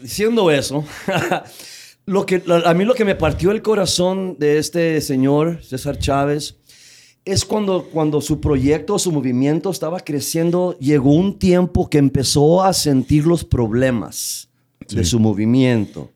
Diciendo 0.00 0.50
eso, 0.52 0.84
lo 2.06 2.26
que, 2.26 2.42
a 2.64 2.74
mí 2.74 2.84
lo 2.84 2.94
que 2.94 3.04
me 3.04 3.14
partió 3.14 3.50
el 3.50 3.62
corazón 3.62 4.36
de 4.38 4.58
este 4.58 5.00
señor, 5.00 5.62
César 5.62 5.98
Chávez, 5.98 6.56
es 7.24 7.44
cuando, 7.44 7.84
cuando 7.84 8.20
su 8.20 8.40
proyecto, 8.40 8.98
su 8.98 9.12
movimiento 9.12 9.70
estaba 9.70 10.00
creciendo, 10.00 10.76
llegó 10.78 11.12
un 11.12 11.38
tiempo 11.38 11.88
que 11.88 11.98
empezó 11.98 12.62
a 12.64 12.72
sentir 12.72 13.26
los 13.26 13.44
problemas 13.44 14.48
de 14.88 15.04
su 15.04 15.20
movimiento 15.20 16.10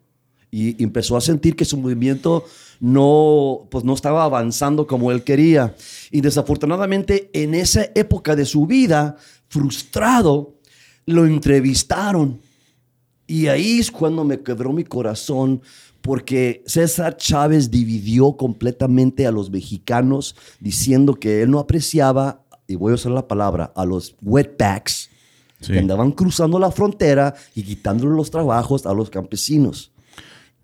y 0.50 0.82
empezó 0.82 1.16
a 1.16 1.20
sentir 1.20 1.56
que 1.56 1.64
su 1.64 1.76
movimiento 1.76 2.44
no, 2.80 3.66
pues 3.70 3.84
no 3.84 3.94
estaba 3.94 4.24
avanzando 4.24 4.86
como 4.86 5.10
él 5.10 5.24
quería. 5.24 5.74
Y 6.10 6.20
desafortunadamente 6.20 7.30
en 7.32 7.54
esa 7.54 7.86
época 7.94 8.36
de 8.36 8.44
su 8.44 8.66
vida, 8.66 9.16
frustrado, 9.48 10.54
lo 11.06 11.26
entrevistaron. 11.26 12.40
Y 13.26 13.46
ahí 13.46 13.78
es 13.78 13.90
cuando 13.90 14.24
me 14.24 14.40
quebró 14.40 14.72
mi 14.72 14.84
corazón 14.84 15.62
porque 16.02 16.62
César 16.66 17.16
Chávez 17.16 17.70
dividió 17.70 18.36
completamente 18.36 19.26
a 19.26 19.30
los 19.30 19.50
mexicanos 19.50 20.36
diciendo 20.60 21.14
que 21.14 21.42
él 21.42 21.50
no 21.50 21.58
apreciaba, 21.58 22.42
y 22.66 22.74
voy 22.76 22.92
a 22.92 22.96
usar 22.96 23.12
la 23.12 23.26
palabra, 23.26 23.72
a 23.74 23.84
los 23.84 24.14
wetbacks 24.22 25.10
Sí. 25.60 25.72
que 25.72 25.78
andaban 25.78 26.12
cruzando 26.12 26.58
la 26.58 26.70
frontera 26.70 27.34
y 27.54 27.62
quitándole 27.62 28.14
los 28.14 28.30
trabajos 28.30 28.84
a 28.84 28.92
los 28.92 29.08
campesinos. 29.08 29.92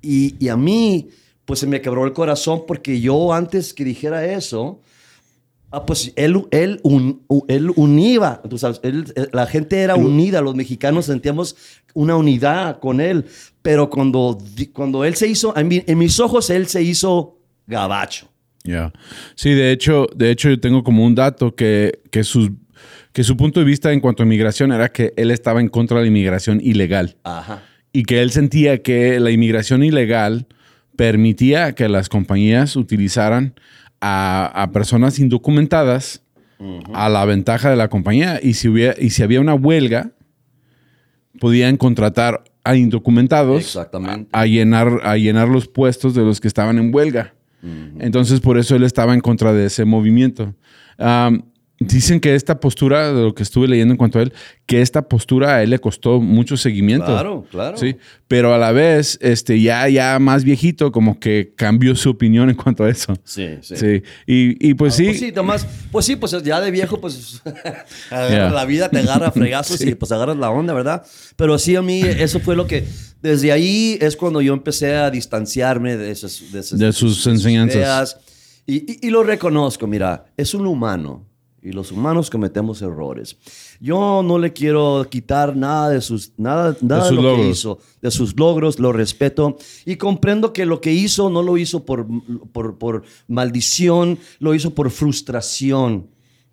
Y, 0.02 0.34
y 0.44 0.48
a 0.48 0.58
mí, 0.58 1.08
pues 1.46 1.60
se 1.60 1.66
me 1.66 1.80
quebró 1.80 2.04
el 2.04 2.12
corazón 2.12 2.64
porque 2.66 3.00
yo 3.00 3.32
antes 3.32 3.72
que 3.72 3.82
dijera 3.84 4.26
eso, 4.26 4.80
ah, 5.70 5.86
pues 5.86 6.12
él, 6.16 6.42
él, 6.50 6.80
un- 6.82 7.22
él 7.48 7.70
unía, 7.76 8.40
tú 8.48 8.58
sabes, 8.58 8.80
él- 8.82 9.12
eh, 9.16 9.26
la 9.32 9.46
gente 9.46 9.78
era 9.80 9.94
unida, 9.96 10.40
los 10.40 10.54
mexicanos 10.54 11.06
sentíamos 11.06 11.56
una 11.94 12.16
unidad 12.16 12.78
con 12.80 13.00
él, 13.00 13.24
pero 13.62 13.88
cuando, 13.90 14.38
cuando 14.72 15.04
él 15.04 15.14
se 15.14 15.28
hizo, 15.28 15.56
en, 15.56 15.68
mi- 15.68 15.82
en 15.86 15.98
mis 15.98 16.18
ojos 16.20 16.50
él 16.50 16.66
se 16.66 16.82
hizo 16.82 17.38
gabacho. 17.66 18.28
Ya. 18.64 18.92
Sí, 19.36 19.50
de 19.54 19.72
hecho, 19.72 20.06
de 20.14 20.30
hecho 20.30 20.50
yo 20.50 20.60
tengo 20.60 20.82
como 20.84 21.04
un 21.04 21.14
dato 21.14 21.54
que, 21.54 22.00
que, 22.10 22.24
sus- 22.24 22.50
que 23.12 23.24
su 23.24 23.36
punto 23.36 23.58
de 23.60 23.66
vista 23.66 23.92
en 23.92 24.00
cuanto 24.00 24.22
a 24.22 24.26
inmigración 24.26 24.70
era 24.72 24.90
que 24.92 25.12
él 25.16 25.30
estaba 25.30 25.60
en 25.60 25.68
contra 25.68 25.96
de 25.98 26.02
la 26.04 26.08
inmigración 26.08 26.60
ilegal 26.62 27.16
Ajá. 27.24 27.62
y 27.92 28.02
que 28.04 28.20
él 28.22 28.30
sentía 28.32 28.82
que 28.82 29.18
la 29.18 29.30
inmigración 29.30 29.82
ilegal 29.82 30.46
permitía 30.96 31.74
que 31.74 31.88
las 31.88 32.08
compañías 32.08 32.76
utilizaran 32.76 33.54
a, 34.00 34.46
a 34.62 34.72
personas 34.72 35.18
indocumentadas 35.18 36.22
a 36.92 37.08
la 37.08 37.24
ventaja 37.24 37.70
de 37.70 37.76
la 37.76 37.88
compañía 37.88 38.38
y 38.42 38.52
si, 38.52 38.68
hubiera, 38.68 38.94
y 38.98 39.10
si 39.10 39.22
había 39.22 39.40
una 39.40 39.54
huelga 39.54 40.10
podían 41.38 41.78
contratar 41.78 42.44
a 42.64 42.76
indocumentados 42.76 43.76
a, 44.32 44.40
a 44.40 44.46
llenar, 44.46 45.00
a 45.04 45.16
llenar 45.16 45.48
los 45.48 45.68
puestos 45.68 46.14
de 46.14 46.22
los 46.22 46.38
que 46.40 46.48
estaban 46.48 46.76
en 46.78 46.94
huelga. 46.94 47.34
Entonces, 47.98 48.40
por 48.40 48.58
eso 48.58 48.76
él 48.76 48.82
estaba 48.84 49.14
en 49.14 49.20
contra 49.20 49.52
de 49.54 49.66
ese 49.66 49.84
movimiento. 49.86 50.54
Dicen 51.82 52.20
que 52.20 52.34
esta 52.34 52.60
postura, 52.60 53.10
de 53.12 53.22
lo 53.22 53.34
que 53.34 53.42
estuve 53.42 53.66
leyendo 53.66 53.92
en 53.94 53.96
cuanto 53.98 54.18
a 54.18 54.22
él, 54.22 54.34
que 54.66 54.82
esta 54.82 55.08
postura 55.08 55.56
a 55.56 55.62
él 55.62 55.70
le 55.70 55.78
costó 55.78 56.20
mucho 56.20 56.58
seguimiento. 56.58 57.06
Claro, 57.06 57.46
claro. 57.50 57.78
Sí, 57.78 57.96
pero 58.28 58.54
a 58.54 58.58
la 58.58 58.70
vez, 58.70 59.18
este, 59.22 59.60
ya, 59.62 59.88
ya 59.88 60.18
más 60.18 60.44
viejito, 60.44 60.92
como 60.92 61.18
que 61.18 61.54
cambió 61.56 61.96
su 61.96 62.10
opinión 62.10 62.50
en 62.50 62.56
cuanto 62.56 62.84
a 62.84 62.90
eso. 62.90 63.14
Sí, 63.24 63.46
sí. 63.62 63.76
Sí, 63.76 64.02
y, 64.26 64.68
y 64.70 64.74
pues 64.74 64.94
sí, 64.94 65.06
Pues 65.06 65.18
sí, 65.20 65.32
nomás, 65.32 65.66
pues 65.90 66.04
sí, 66.04 66.16
pues 66.16 66.32
ya 66.44 66.60
de 66.60 66.70
viejo, 66.70 67.00
pues 67.00 67.42
Yeah. 68.10 68.50
la 68.50 68.64
vida 68.66 68.90
te 68.90 68.98
agarra 68.98 69.30
fregazos 69.32 69.80
y 69.84 69.94
pues 69.94 70.12
agarras 70.12 70.36
la 70.36 70.50
onda, 70.50 70.74
¿verdad? 70.74 71.02
Pero 71.36 71.58
sí, 71.58 71.76
a 71.76 71.82
mí 71.82 72.02
eso 72.02 72.40
fue 72.40 72.56
lo 72.56 72.66
que, 72.66 72.84
desde 73.22 73.52
ahí 73.52 73.96
es 74.02 74.16
cuando 74.16 74.42
yo 74.42 74.52
empecé 74.52 74.94
a 74.96 75.10
distanciarme 75.10 75.96
de 75.96 76.10
esas, 76.10 76.42
de 76.52 76.60
esas- 76.60 76.78
De 76.78 76.92
sus 76.92 77.26
enseñanzas. 77.26 77.76
ideas. 77.76 78.16
Y, 78.66 78.76
y- 78.92 78.98
y 79.06 79.10
lo 79.10 79.22
reconozco, 79.22 79.86
mira, 79.86 80.26
es 80.36 80.52
un 80.54 80.66
humano 80.66 81.26
y 81.62 81.72
los 81.72 81.92
humanos 81.92 82.30
cometemos 82.30 82.80
errores. 82.82 83.36
Yo 83.80 84.22
no 84.22 84.38
le 84.38 84.52
quiero 84.52 85.06
quitar 85.10 85.56
nada 85.56 85.90
de 85.90 86.00
sus, 86.00 86.32
nada, 86.36 86.76
nada 86.80 87.02
de, 87.04 87.08
sus 87.08 87.16
lo 87.16 87.22
logros. 87.22 87.44
que 87.46 87.50
hizo, 87.50 87.78
de 88.00 88.10
sus 88.10 88.38
logros, 88.38 88.78
lo 88.78 88.92
respeto 88.92 89.56
y 89.84 89.96
comprendo 89.96 90.52
que 90.52 90.66
lo 90.66 90.80
que 90.80 90.92
hizo 90.92 91.28
no 91.30 91.42
lo 91.42 91.58
hizo 91.58 91.84
por, 91.84 92.06
por, 92.52 92.78
por 92.78 93.02
maldición, 93.28 94.18
lo 94.38 94.54
hizo 94.54 94.74
por 94.74 94.90
frustración. 94.90 96.08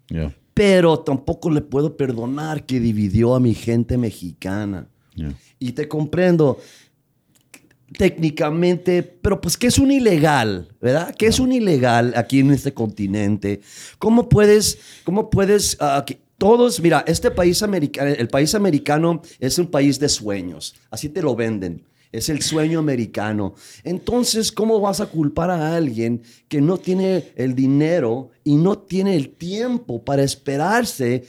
Ya, 0.10 0.36
Pero 0.54 1.00
tampoco 1.00 1.50
le 1.50 1.62
puedo 1.62 1.96
perdonar 1.96 2.66
que 2.66 2.80
dividió 2.80 3.36
a 3.36 3.40
mi 3.40 3.54
gente 3.54 3.98
mexicana. 3.98 4.88
ya. 5.16 5.34
Y 5.60 5.72
te 5.72 5.88
comprendo 5.88 6.60
técnicamente, 7.96 9.04
pero 9.04 9.40
pues 9.40 9.58
que 9.58 9.68
es 9.68 9.80
un 9.80 9.92
ilegal, 9.92 10.68
¿verdad? 10.82 11.16
Que 11.16 11.28
es 11.28 11.40
un 11.40 11.52
ilegal 11.52 12.14
aquí 12.16 12.40
en 12.40 12.52
este 12.52 12.74
continente. 12.74 13.62
¿Cómo 14.00 14.28
puedes, 14.28 14.80
cómo 15.04 15.30
puedes, 15.30 15.78
ah, 15.80 16.04
que 16.06 16.20
todos, 16.38 16.80
mira, 16.80 17.04
este 17.08 17.32
país 17.32 17.64
americano, 17.64 18.12
el 18.12 18.28
país 18.28 18.54
americano 18.54 19.22
es 19.40 19.58
un 19.58 19.68
país 19.68 20.00
de 20.00 20.10
sueños, 20.10 20.76
así 20.92 21.10
te 21.10 21.22
lo 21.22 21.36
venden. 21.36 21.84
Es 22.12 22.30
el 22.30 22.42
sueño 22.42 22.80
americano. 22.80 23.54
Entonces, 23.84 24.52
¿cómo 24.52 24.80
vas 24.80 25.02
a 25.02 25.08
culpar 25.08 25.52
a 25.52 25.76
alguien 25.76 26.22
que 26.48 26.62
no 26.62 26.78
tiene 26.78 27.34
el 27.36 27.54
dinero 27.54 28.30
y 28.46 28.56
no 28.56 28.78
tiene 28.78 29.16
el 29.16 29.30
tiempo 29.30 30.04
para 30.04 30.24
esperarse? 30.24 31.26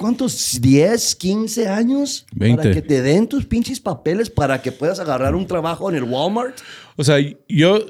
¿Cuántos? 0.00 0.60
¿10, 0.62 1.14
15 1.18 1.68
años? 1.68 2.24
20. 2.34 2.62
Para 2.62 2.74
que 2.74 2.80
te 2.80 3.02
den 3.02 3.26
tus 3.28 3.44
pinches 3.44 3.78
papeles 3.80 4.30
para 4.30 4.62
que 4.62 4.72
puedas 4.72 4.98
agarrar 4.98 5.34
un 5.34 5.46
trabajo 5.46 5.90
en 5.90 5.96
el 5.96 6.04
Walmart. 6.04 6.56
O 6.96 7.04
sea, 7.04 7.16
yo, 7.48 7.84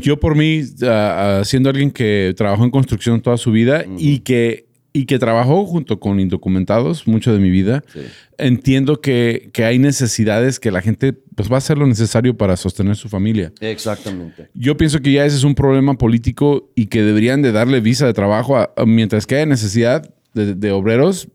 yo 0.00 0.18
por 0.18 0.34
mí, 0.34 0.62
ah, 0.84 1.42
siendo 1.44 1.68
alguien 1.68 1.90
que 1.90 2.32
trabajó 2.34 2.64
en 2.64 2.70
construcción 2.70 3.20
toda 3.20 3.36
su 3.36 3.52
vida 3.52 3.84
y, 3.98 4.20
que, 4.20 4.68
y 4.94 5.04
que 5.04 5.18
trabajó 5.18 5.66
junto 5.66 6.00
con 6.00 6.18
indocumentados 6.18 7.06
mucho 7.06 7.30
de 7.32 7.38
mi 7.40 7.50
vida, 7.50 7.84
Sí. 7.92 8.00
entiendo 8.38 9.02
que, 9.02 9.50
que 9.52 9.64
hay 9.64 9.78
necesidades 9.78 10.58
que 10.60 10.70
la 10.70 10.80
gente 10.80 11.12
pues, 11.12 11.50
va 11.50 11.56
a 11.56 11.58
hacer 11.58 11.76
lo 11.76 11.86
necesario 11.86 12.38
para 12.38 12.56
sostener 12.56 12.96
su 12.96 13.10
familia. 13.10 13.52
Exactamente. 13.60 14.48
Yo 14.54 14.78
pienso 14.78 15.00
que 15.00 15.12
ya 15.12 15.26
ese 15.26 15.36
es 15.36 15.44
un 15.44 15.54
problema 15.54 15.92
político 15.98 16.70
y 16.74 16.86
que 16.86 17.02
deberían 17.02 17.42
de 17.42 17.52
darle 17.52 17.80
visa 17.80 18.06
de 18.06 18.14
trabajo 18.14 18.56
a- 18.56 18.72
a- 18.76 18.86
mientras 18.86 19.26
que 19.26 19.36
haya 19.36 19.44
necesidad 19.46 20.10
de, 20.34 20.54
de 20.54 20.72
obreros, 20.72 21.28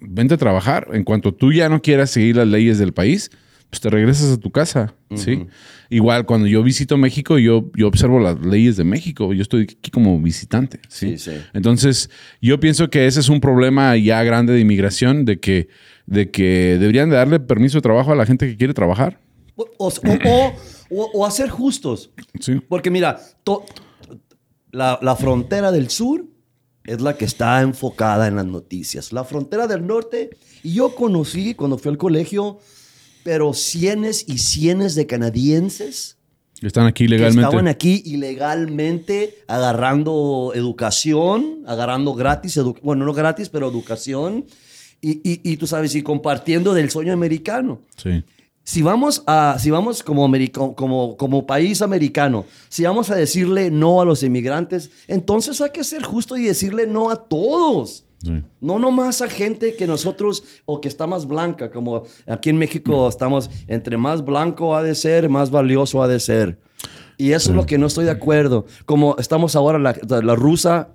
vente 0.00 0.34
a 0.34 0.38
trabajar. 0.38 0.88
En 0.92 1.04
cuanto 1.04 1.32
tú 1.34 1.52
ya 1.52 1.68
no 1.68 1.80
quieras 1.82 2.10
seguir 2.10 2.36
las 2.36 2.48
leyes 2.48 2.78
del 2.78 2.92
país, 2.92 3.30
pues 3.70 3.80
te 3.80 3.88
regresas 3.88 4.30
a 4.32 4.36
tu 4.38 4.50
casa, 4.50 4.94
¿sí? 5.14 5.46
Igual, 5.88 6.26
cuando 6.26 6.46
yo 6.46 6.62
visito 6.62 6.96
México, 6.98 7.38
yo, 7.38 7.70
yo 7.74 7.88
observo 7.88 8.18
las 8.20 8.38
leyes 8.44 8.76
de 8.76 8.84
México. 8.84 9.32
Yo 9.32 9.40
estoy 9.42 9.62
aquí 9.62 9.90
como 9.90 10.20
visitante, 10.20 10.78
¿sí? 10.88 11.16
Sí, 11.16 11.30
sí. 11.30 11.36
Entonces, 11.54 12.10
yo 12.42 12.60
pienso 12.60 12.90
que 12.90 13.06
ese 13.06 13.20
es 13.20 13.28
un 13.30 13.40
problema 13.40 13.96
ya 13.96 14.22
grande 14.24 14.52
de 14.52 14.60
inmigración, 14.60 15.24
de 15.24 15.40
que 15.40 15.68
de 16.04 16.30
que 16.30 16.76
deberían 16.80 17.08
de 17.10 17.16
darle 17.16 17.38
permiso 17.40 17.78
de 17.78 17.82
trabajo 17.82 18.12
a 18.12 18.16
la 18.16 18.26
gente 18.26 18.46
que 18.46 18.56
quiere 18.56 18.74
trabajar. 18.74 19.20
O, 19.54 19.66
o- 19.78 19.88
o- 19.88 20.52
o- 20.90 21.10
o 21.14 21.26
hacer 21.26 21.48
justos. 21.48 22.10
Sí. 22.40 22.60
Porque 22.68 22.90
mira, 22.90 23.18
to- 23.44 23.64
la, 24.72 24.98
la 25.00 25.14
frontera 25.16 25.70
del 25.72 25.88
sur 25.90 26.24
es 26.84 27.00
la 27.00 27.16
que 27.16 27.24
está 27.24 27.60
enfocada 27.62 28.26
en 28.28 28.36
las 28.36 28.46
noticias. 28.46 29.12
La 29.12 29.24
frontera 29.24 29.66
del 29.66 29.86
norte, 29.86 30.30
y 30.62 30.74
yo 30.74 30.94
conocí 30.94 31.54
cuando 31.54 31.78
fui 31.78 31.90
al 31.90 31.98
colegio, 31.98 32.58
pero 33.24 33.52
cienes 33.54 34.24
y 34.28 34.38
cienes 34.38 34.94
de 34.96 35.06
canadienses 35.06 36.16
Están 36.60 36.86
aquí 36.86 37.06
legalmente. 37.08 37.42
estaban 37.42 37.68
aquí 37.68 38.02
ilegalmente 38.04 39.38
agarrando 39.48 40.52
educación, 40.54 41.62
agarrando 41.66 42.14
gratis, 42.14 42.56
edu- 42.56 42.78
bueno, 42.82 43.04
no 43.04 43.12
gratis, 43.12 43.48
pero 43.48 43.68
educación, 43.68 44.44
y, 45.00 45.12
y- 45.28 45.40
y 45.44 45.56
tú 45.56 45.66
sabes, 45.66 45.94
y 45.94 46.02
compartiendo 46.02 46.74
del 46.74 46.90
sueño 46.90 47.12
americano. 47.12 47.80
Sí. 47.96 48.22
Si 48.64 48.80
vamos, 48.82 49.24
a, 49.26 49.56
si 49.58 49.70
vamos 49.70 50.02
como, 50.04 50.30
como, 50.76 51.16
como 51.16 51.46
país 51.46 51.82
americano, 51.82 52.44
si 52.68 52.84
vamos 52.84 53.10
a 53.10 53.16
decirle 53.16 53.70
no 53.70 54.00
a 54.00 54.04
los 54.04 54.22
inmigrantes, 54.22 54.90
entonces 55.08 55.60
hay 55.60 55.70
que 55.70 55.82
ser 55.82 56.02
justo 56.04 56.36
y 56.36 56.44
decirle 56.44 56.86
no 56.86 57.10
a 57.10 57.16
todos. 57.16 58.04
Sí. 58.22 58.40
No 58.60 58.78
nomás 58.78 59.20
a 59.20 59.28
gente 59.28 59.74
que 59.74 59.84
nosotros, 59.88 60.44
o 60.64 60.80
que 60.80 60.86
está 60.86 61.08
más 61.08 61.26
blanca, 61.26 61.72
como 61.72 62.04
aquí 62.28 62.50
en 62.50 62.56
México 62.58 63.08
estamos, 63.08 63.50
entre 63.66 63.96
más 63.96 64.24
blanco 64.24 64.76
ha 64.76 64.82
de 64.84 64.94
ser, 64.94 65.28
más 65.28 65.50
valioso 65.50 66.00
ha 66.00 66.06
de 66.06 66.20
ser. 66.20 66.60
Y 67.18 67.32
eso 67.32 67.50
es 67.50 67.56
lo 67.56 67.66
que 67.66 67.78
no 67.78 67.86
estoy 67.86 68.04
de 68.04 68.12
acuerdo. 68.12 68.66
Como 68.86 69.16
estamos 69.18 69.56
ahora, 69.56 69.78
la, 69.80 69.96
la 70.22 70.34
rusa, 70.36 70.90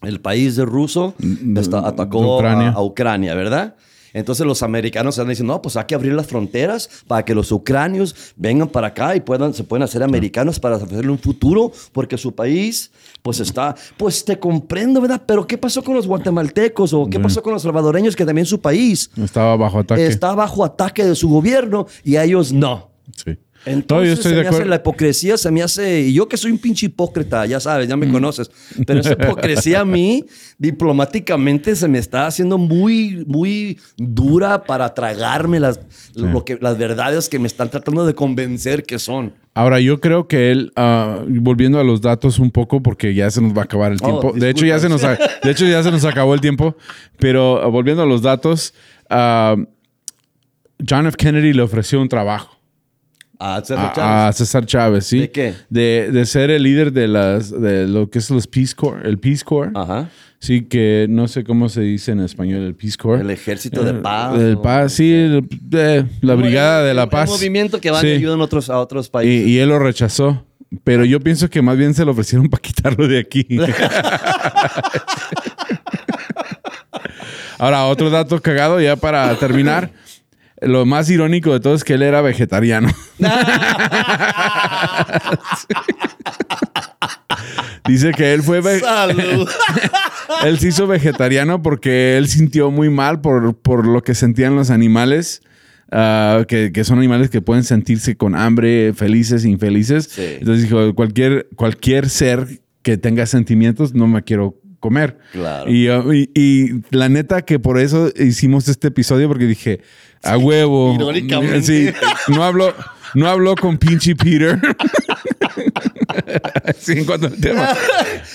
el 0.00 0.20
país 0.22 0.56
de 0.56 0.64
ruso, 0.64 1.14
está- 1.56 1.86
atacó 1.86 2.38
Ucrania. 2.38 2.68
A, 2.70 2.72
a 2.72 2.82
Ucrania, 2.82 3.34
¿verdad? 3.34 3.76
Entonces 4.12 4.46
los 4.46 4.62
americanos 4.62 5.14
están 5.14 5.28
diciendo, 5.28 5.54
no, 5.54 5.62
pues 5.62 5.76
hay 5.76 5.84
que 5.84 5.94
abrir 5.94 6.12
las 6.12 6.26
fronteras 6.26 6.88
para 7.06 7.24
que 7.24 7.34
los 7.34 7.50
ucranios 7.52 8.14
vengan 8.36 8.68
para 8.68 8.88
acá 8.88 9.16
y 9.16 9.20
puedan, 9.20 9.54
se 9.54 9.64
puedan 9.64 9.82
hacer 9.82 10.02
americanos 10.02 10.58
para 10.60 10.76
ofrecerle 10.76 11.10
un 11.10 11.18
futuro, 11.18 11.72
porque 11.92 12.18
su 12.18 12.34
país, 12.34 12.90
pues 13.22 13.40
está, 13.40 13.74
pues 13.96 14.24
te 14.24 14.38
comprendo, 14.38 15.00
¿verdad? 15.00 15.22
Pero 15.26 15.46
¿qué 15.46 15.58
pasó 15.58 15.82
con 15.82 15.94
los 15.94 16.06
guatemaltecos 16.06 16.92
o 16.92 17.06
qué 17.08 17.18
pasó 17.18 17.42
con 17.42 17.52
los 17.52 17.62
salvadoreños 17.62 18.16
que 18.16 18.24
también 18.24 18.46
su 18.46 18.60
país 18.60 19.10
Estaba 19.16 19.56
bajo 19.56 19.78
ataque. 19.80 20.06
está 20.06 20.34
bajo 20.34 20.64
ataque 20.64 21.04
de 21.04 21.14
su 21.14 21.28
gobierno 21.28 21.86
y 22.04 22.16
a 22.16 22.24
ellos 22.24 22.52
no? 22.52 22.90
Sí. 23.16 23.36
Entonces 23.64 23.88
No, 23.90 24.04
yo 24.04 24.12
estoy 24.14 24.30
se 24.32 24.36
de 24.36 24.42
me 24.42 24.48
hace 24.48 24.64
la 24.64 24.76
hipocresía, 24.76 25.36
se 25.36 25.50
me 25.50 25.62
hace, 25.62 26.00
y 26.00 26.12
yo 26.14 26.28
que 26.28 26.36
soy 26.36 26.50
un 26.50 26.58
pinche 26.58 26.86
hipócrita, 26.86 27.46
ya 27.46 27.60
sabes, 27.60 27.88
ya 27.88 27.96
me 27.96 28.10
conoces, 28.10 28.50
pero 28.86 29.00
esa 29.00 29.12
hipocresía 29.12 29.80
a 29.80 29.84
mí 29.84 30.24
diplomáticamente 30.58 31.76
se 31.76 31.86
me 31.86 31.98
está 31.98 32.26
haciendo 32.26 32.58
muy, 32.58 33.24
muy 33.26 33.78
dura 33.96 34.64
para 34.64 34.92
tragarme 34.94 35.60
las, 35.60 35.80
lo 36.14 36.44
que, 36.44 36.58
las 36.60 36.76
verdades 36.76 37.28
que 37.28 37.38
me 37.38 37.46
están 37.46 37.70
tratando 37.70 38.04
de 38.04 38.14
convencer 38.14 38.82
que 38.84 38.98
son. 38.98 39.34
Ahora, 39.54 39.80
yo 39.80 40.00
creo 40.00 40.28
que 40.28 40.50
él, 40.50 40.72
ah, 40.76 41.20
volviendo 41.28 41.78
a 41.78 41.84
los 41.84 42.00
datos 42.00 42.38
un 42.38 42.50
poco, 42.50 42.82
porque 42.82 43.14
ya 43.14 43.30
se 43.30 43.42
nos 43.42 43.54
va 43.54 43.62
a 43.62 43.64
acabar 43.64 43.92
el 43.92 43.98
Oh, 44.02 44.06
tiempo. 44.06 44.32
de, 44.32 44.48
hecho, 44.48 44.64
ya 44.64 44.78
se 44.78 44.88
nos, 44.88 45.02
de 45.02 45.50
hecho, 45.50 45.66
ya 45.66 45.82
se 45.82 45.90
nos 45.90 46.04
acabó 46.06 46.32
el 46.32 46.40
tiempo. 46.40 46.74
Pero 47.18 47.62
ah, 47.62 47.66
volviendo 47.66 48.02
a 48.02 48.06
los 48.06 48.22
datos, 48.22 48.72
ah, 49.10 49.56
John 50.88 51.06
F. 51.06 51.16
Kennedy 51.18 51.52
le 51.52 51.62
ofreció 51.62 52.00
un 52.00 52.08
trabajo 52.08 52.61
A 53.44 53.56
hacer 53.56 53.76
a, 53.76 54.28
a 54.28 54.32
César 54.32 54.64
Chávez, 54.66 55.04
¿sí? 55.06 55.18
¿De 55.20 55.30
qué? 55.32 55.54
De, 55.68 56.10
de 56.12 56.26
ser 56.26 56.50
el 56.50 56.62
líder 56.62 56.92
de 56.92 57.08
las 57.08 57.50
de 57.50 57.88
lo 57.88 58.08
que 58.08 58.20
es 58.20 58.30
los 58.30 58.46
Peace 58.46 58.72
Corps, 58.76 59.04
el 59.04 59.18
Peace 59.18 59.42
Corps. 59.44 59.72
Ajá. 59.74 60.08
Sí, 60.38 60.62
que 60.62 61.06
no 61.08 61.26
sé 61.28 61.42
cómo 61.44 61.68
se 61.68 61.80
dice 61.80 62.12
en 62.12 62.20
español 62.20 62.62
el 62.62 62.74
Peace 62.74 62.96
Corps. 62.96 63.20
El 63.20 63.30
ejército 63.30 63.82
de 63.84 63.90
Eh, 63.90 63.94
paz. 64.02 64.38
Del 64.38 64.54
o- 64.56 64.62
paz, 64.62 64.92
sí, 64.92 65.12
el- 65.12 65.46
de 65.60 66.04
la 66.20 66.34
Brigada 66.36 66.82
de 66.84 66.94
la 66.94 67.02
El 67.04 67.08
Paz. 67.08 67.28
movimiento 67.30 67.80
que 67.80 67.90
van 67.90 68.00
Sí. 68.02 68.08
y 68.08 68.24
a 68.24 68.36
otros, 68.36 68.70
a 68.70 68.78
otros 68.78 69.06
Y, 69.06 69.10
países. 69.10 69.48
y 69.48 69.58
él 69.58 69.68
lo 69.68 69.78
rechazó. 69.80 70.44
Pero 70.84 71.04
yo 71.04 71.20
pienso 71.20 71.50
que 71.50 71.60
más 71.62 71.76
bien 71.76 71.94
se 71.94 72.04
lo 72.04 72.12
ofrecieron 72.12 72.48
para 72.48 72.60
quitarlo 72.62 73.06
de 73.08 73.18
aquí. 73.18 73.46
Ahora, 77.58 77.84
otro 77.86 78.10
dato 78.10 78.40
cagado 78.40 78.80
ya 78.80 78.96
para 78.96 79.34
terminar. 79.36 79.90
Lo 80.62 80.86
más 80.86 81.10
irónico 81.10 81.52
de 81.52 81.60
todo 81.60 81.74
es 81.74 81.84
que 81.84 81.94
él 81.94 82.02
era 82.02 82.20
vegetariano. 82.22 82.88
Dice 87.86 88.12
que 88.12 88.32
él 88.32 88.42
fue 88.42 88.60
ve- 88.60 88.80
Salud. 88.80 89.48
él 90.44 90.58
se 90.58 90.68
hizo 90.68 90.86
vegetariano 90.86 91.62
porque 91.62 92.16
él 92.16 92.28
sintió 92.28 92.70
muy 92.70 92.90
mal 92.90 93.20
por, 93.20 93.56
por 93.58 93.86
lo 93.86 94.02
que 94.02 94.14
sentían 94.14 94.54
los 94.54 94.70
animales. 94.70 95.42
ah, 95.90 96.44
que, 96.46 96.70
que 96.72 96.84
son 96.84 96.98
animales 96.98 97.28
que 97.30 97.40
pueden 97.42 97.64
sentirse 97.64 98.16
con 98.16 98.34
hambre, 98.36 98.92
felices 98.94 99.44
e 99.44 99.48
infelices. 99.50 100.04
Sí. 100.12 100.36
Entonces 100.40 100.64
dijo, 100.64 100.94
cualquier, 100.94 101.48
cualquier 101.56 102.08
ser 102.08 102.60
que 102.82 102.96
tenga 102.98 103.26
sentimientos, 103.26 103.94
no 103.94 104.06
me 104.06 104.22
quiero 104.22 104.56
comer. 104.82 105.16
Claro. 105.32 105.70
Y, 105.72 105.88
uh, 105.88 106.12
y- 106.12 106.30
y 106.34 106.70
la 106.90 107.08
neta 107.08 107.42
que 107.42 107.58
por 107.58 107.78
eso 107.78 108.10
hicimos 108.18 108.68
este 108.68 108.88
episodio, 108.88 109.28
porque 109.28 109.46
dije, 109.46 109.80
a 110.22 110.36
huevo. 110.36 110.94
Irónicamente. 110.96 111.62
Sí, 111.62 111.90
no 112.28 112.44
habló, 112.44 112.74
no 113.14 113.28
habló 113.28 113.54
con 113.54 113.78
pinche 113.78 114.14
Peter. 114.14 114.60
sí, 116.78 116.92
en 116.92 117.04
cuanto 117.04 117.26
al 117.28 117.36
tema. 117.36 117.68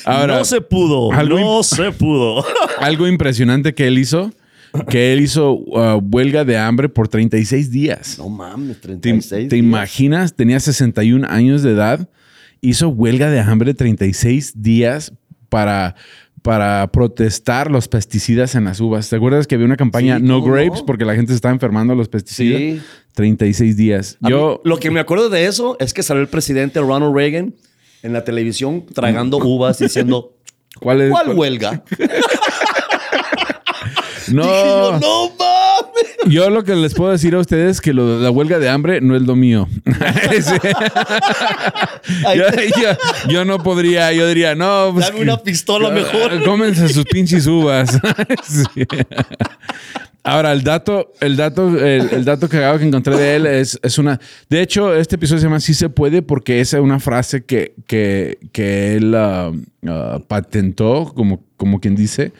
Ahora, 0.05 0.37
no 0.39 0.45
se 0.45 0.61
pudo. 0.61 1.11
no 1.11 1.63
se 1.63 1.91
pudo. 1.91 2.45
algo 2.79 3.07
impresionante 3.07 3.73
que 3.73 3.87
él 3.87 3.97
hizo, 3.97 4.31
que 4.89 5.13
él 5.13 5.21
hizo 5.21 5.53
uh, 5.53 5.99
huelga 6.01 6.45
de 6.45 6.57
hambre 6.57 6.89
por 6.89 7.07
36 7.07 7.71
días. 7.71 8.17
No 8.17 8.29
mames, 8.29 8.77
¿Te, 8.77 8.81
36. 8.87 9.49
te 9.49 9.55
días. 9.55 9.65
imaginas? 9.65 10.35
Tenía 10.35 10.59
61 10.59 11.27
años 11.29 11.63
de 11.63 11.71
edad, 11.71 12.09
hizo 12.61 12.89
huelga 12.89 13.29
de 13.29 13.39
hambre 13.39 13.73
36 13.73 14.61
días 14.61 15.13
para, 15.49 15.95
para 16.41 16.87
protestar 16.91 17.69
los 17.71 17.87
pesticidas 17.87 18.55
en 18.55 18.65
las 18.65 18.79
uvas. 18.79 19.09
¿Te 19.09 19.15
acuerdas 19.17 19.47
que 19.47 19.55
había 19.55 19.65
una 19.65 19.77
campaña 19.77 20.17
Sí, 20.17 20.23
No 20.23 20.39
¿cómo 20.41 20.53
Grapes 20.53 20.79
no? 20.79 20.85
porque 20.85 21.05
la 21.05 21.15
gente 21.15 21.31
se 21.31 21.35
estaba 21.35 21.53
enfermando 21.53 21.93
de 21.93 21.97
los 21.97 22.09
pesticidas? 22.09 22.59
Sí. 22.59 22.81
36 23.13 23.75
días. 23.75 24.17
A 24.21 24.29
Yo, 24.29 24.61
mí, 24.63 24.69
lo 24.69 24.77
que 24.77 24.91
me 24.91 24.99
acuerdo 24.99 25.29
de 25.29 25.45
eso 25.45 25.75
es 25.79 25.93
que 25.93 26.03
salió 26.03 26.21
el 26.21 26.29
presidente 26.29 26.79
Ronald 26.79 27.15
Reagan 27.15 27.55
en 28.03 28.13
la 28.13 28.23
televisión 28.23 28.85
tragando 28.93 29.37
uvas 29.37 29.79
diciendo, 29.79 30.33
¿cuál 30.79 31.01
es? 31.01 31.11
¿cuál 31.11 31.25
cuál- 31.25 31.37
huelga? 31.37 31.83
No, 34.31 34.99
no. 34.99 35.31
Yo 36.29 36.49
lo 36.49 36.63
que 36.63 36.75
les 36.75 36.93
puedo 36.93 37.11
decir 37.11 37.35
a 37.35 37.39
ustedes 37.39 37.77
es 37.77 37.81
que 37.81 37.93
lo 37.93 38.17
de 38.17 38.23
la 38.23 38.31
huelga 38.31 38.59
de 38.59 38.69
hambre 38.69 39.01
no 39.01 39.15
es 39.15 39.21
lo 39.23 39.35
mío. 39.35 39.67
Yo, 42.35 42.43
yo- 42.81 42.97
yo 43.29 43.45
no 43.45 43.61
podría, 43.61 44.11
yo 44.13 44.27
diría, 44.27 44.55
no, 44.55 44.91
pues 44.93 45.07
Dame 45.07 45.21
una 45.21 45.37
pistola 45.37 45.89
mejor. 45.89 46.43
Cómense 46.45 46.87
sus 46.89 47.05
pinches 47.05 47.47
uvas. 47.47 47.99
Sí. 48.43 48.63
Ahora, 50.23 50.51
el 50.51 50.63
dato, 50.63 51.13
el 51.21 51.37
dato, 51.37 51.67
el, 51.77 52.09
el 52.11 52.25
dato 52.25 52.49
cagado 52.49 52.77
que 52.79 52.85
encontré 52.85 53.15
de 53.15 53.35
él 53.35 53.45
es, 53.45 53.79
es 53.81 53.97
una. 53.97 54.19
De 54.49 54.61
hecho, 54.61 54.93
este 54.95 55.15
episodio 55.15 55.39
se 55.39 55.45
llama 55.47 55.59
Sí 55.59 55.73
se 55.73 55.89
puede 55.89 56.21
porque 56.21 56.59
esa 56.59 56.77
es 56.77 56.83
una 56.83 56.99
frase 56.99 57.45
que, 57.45 57.73
que, 57.87 58.37
que 58.51 58.95
él 58.95 59.13
ah, 59.15 59.51
ah, 59.87 60.19
patentó, 60.27 61.13
como, 61.15 61.41
como 61.55 61.79
quien 61.79 61.95
dice. 61.95 62.33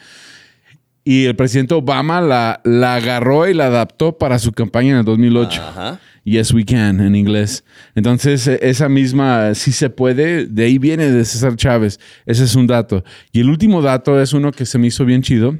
Y 1.08 1.24
el 1.24 1.36
presidente 1.36 1.72
Obama 1.72 2.20
la, 2.20 2.60
la 2.64 2.96
agarró 2.96 3.48
y 3.48 3.54
la 3.54 3.68
adaptó 3.68 4.18
para 4.18 4.38
su 4.38 4.52
campaña 4.52 4.90
en 4.90 4.96
el 4.98 5.04
2008. 5.06 5.62
Ajá. 5.62 6.00
Yes, 6.22 6.52
we 6.52 6.66
can, 6.66 7.00
en 7.00 7.16
inglés. 7.16 7.64
Entonces, 7.94 8.46
eh, 8.46 8.58
esa 8.60 8.90
misma 8.90 9.54
sí 9.54 9.72
se 9.72 9.88
puede, 9.88 10.44
de 10.44 10.64
ahí 10.64 10.76
viene 10.76 11.10
de 11.10 11.24
César 11.24 11.56
Chávez. 11.56 11.98
Ese 12.26 12.44
es 12.44 12.54
un 12.54 12.66
dato. 12.66 13.04
Y 13.32 13.40
el 13.40 13.48
último 13.48 13.80
dato 13.80 14.20
es 14.20 14.34
uno 14.34 14.52
que 14.52 14.66
se 14.66 14.76
me 14.76 14.88
hizo 14.88 15.06
bien 15.06 15.22
chido, 15.22 15.56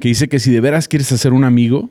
que 0.00 0.08
dice 0.08 0.28
que 0.28 0.40
si 0.40 0.50
de 0.50 0.60
veras 0.60 0.88
quieres 0.88 1.12
hacer 1.12 1.32
un 1.32 1.44
amigo, 1.44 1.90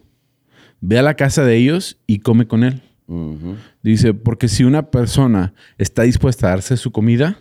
ve 0.81 0.99
a 0.99 1.01
la 1.01 1.13
casa 1.13 1.45
de 1.45 1.55
ellos 1.55 1.97
y 2.07 2.19
come 2.19 2.45
con 2.45 2.65
él. 2.65 2.81
Ujú. 3.07 3.55
Dice, 3.83 4.13
porque 4.13 4.49
si 4.49 4.65
una 4.65 4.91
persona 4.91 5.53
está 5.77 6.01
dispuesta 6.01 6.47
a 6.47 6.49
darse 6.49 6.75
su 6.75 6.91
comida, 6.91 7.37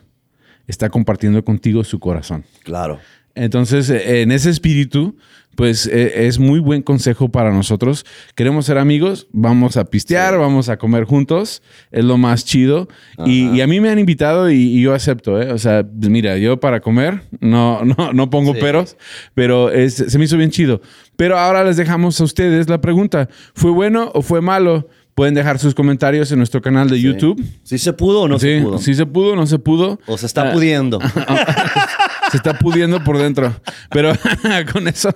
está 0.69 0.91
compartiendo 0.91 1.45
contigo 1.45 1.83
su 1.83 1.99
corazón. 1.99 2.45
Claro. 2.63 3.01
Entonces, 3.35 3.89
eh, 3.91 4.23
en 4.23 4.31
ese 4.33 4.51
espíritu, 4.51 5.17
pues 5.55 5.87
eh, 5.87 6.27
es 6.27 6.39
muy 6.39 6.61
buen 6.61 6.81
consejo 6.83 7.29
para 7.31 7.53
nosotros. 7.53 8.07
Queremos 8.35 8.65
ser 8.67 8.79
amigos, 8.79 9.27
vamos 9.33 9.77
a 9.77 9.85
pistear, 9.85 10.39
vamos 10.39 10.71
a 10.71 10.79
comer 10.79 11.05
juntos, 11.05 11.63
es 11.91 12.05
lo 12.05 12.17
más 12.17 12.45
chido. 12.47 12.89
Y, 13.27 13.51
y 13.51 13.61
a 13.61 13.67
mí 13.67 13.79
me 13.81 13.91
han 13.91 13.99
invitado 13.99 14.51
y, 14.51 14.55
y 14.57 14.81
yo 14.83 14.95
acepto, 14.95 15.41
¿eh? 15.43 15.53
O 15.53 15.59
sea, 15.59 15.83
pues 15.83 16.09
mira, 16.11 16.39
yo 16.39 16.59
para 16.59 16.81
comer 16.81 17.23
no, 17.41 17.85
no, 17.85 18.13
no 18.15 18.31
pongo 18.31 18.55
Sí. 18.55 18.61
peros, 18.61 18.97
pero 19.35 19.71
es- 19.71 19.95
se 19.95 20.19
me 20.19 20.25
hizo 20.25 20.39
bien 20.39 20.51
chido. 20.51 20.81
Pero 21.17 21.39
ahora 21.39 21.63
les 21.65 21.77
dejamos 21.77 22.19
a 22.21 22.25
ustedes 22.25 22.71
la 22.71 22.81
pregunta, 22.81 23.29
¿fue 23.55 23.71
bueno 23.71 24.11
o 24.15 24.23
fue 24.23 24.41
malo? 24.41 24.89
Pueden 25.15 25.35
dejar 25.35 25.59
sus 25.59 25.75
comentarios 25.75 26.33
en 26.33 26.39
nuestro 26.39 26.63
canal 26.63 26.89
de 26.89 26.99
YouTube. 26.99 27.39
¿Sí 27.65 27.77
se 27.77 27.93
pudo 27.93 28.23
o 28.23 28.29
no 28.29 28.39
se 28.39 28.63
pudo? 28.63 28.79
sí 28.79 28.95
se 28.95 29.05
pudo, 29.05 29.37
no 29.37 29.47
se 29.47 29.59
pudo. 29.59 30.01
O 30.07 30.17
se 30.17 30.25
está 30.25 30.49
Ah, 30.49 30.53
pudiendo. 30.55 30.99
se 32.33 32.39
está 32.39 32.59
pudiendo 32.59 33.05
por 33.05 33.17
dentro. 33.19 33.55
Pero 33.91 34.13
con 34.73 34.89
eso, 34.89 35.11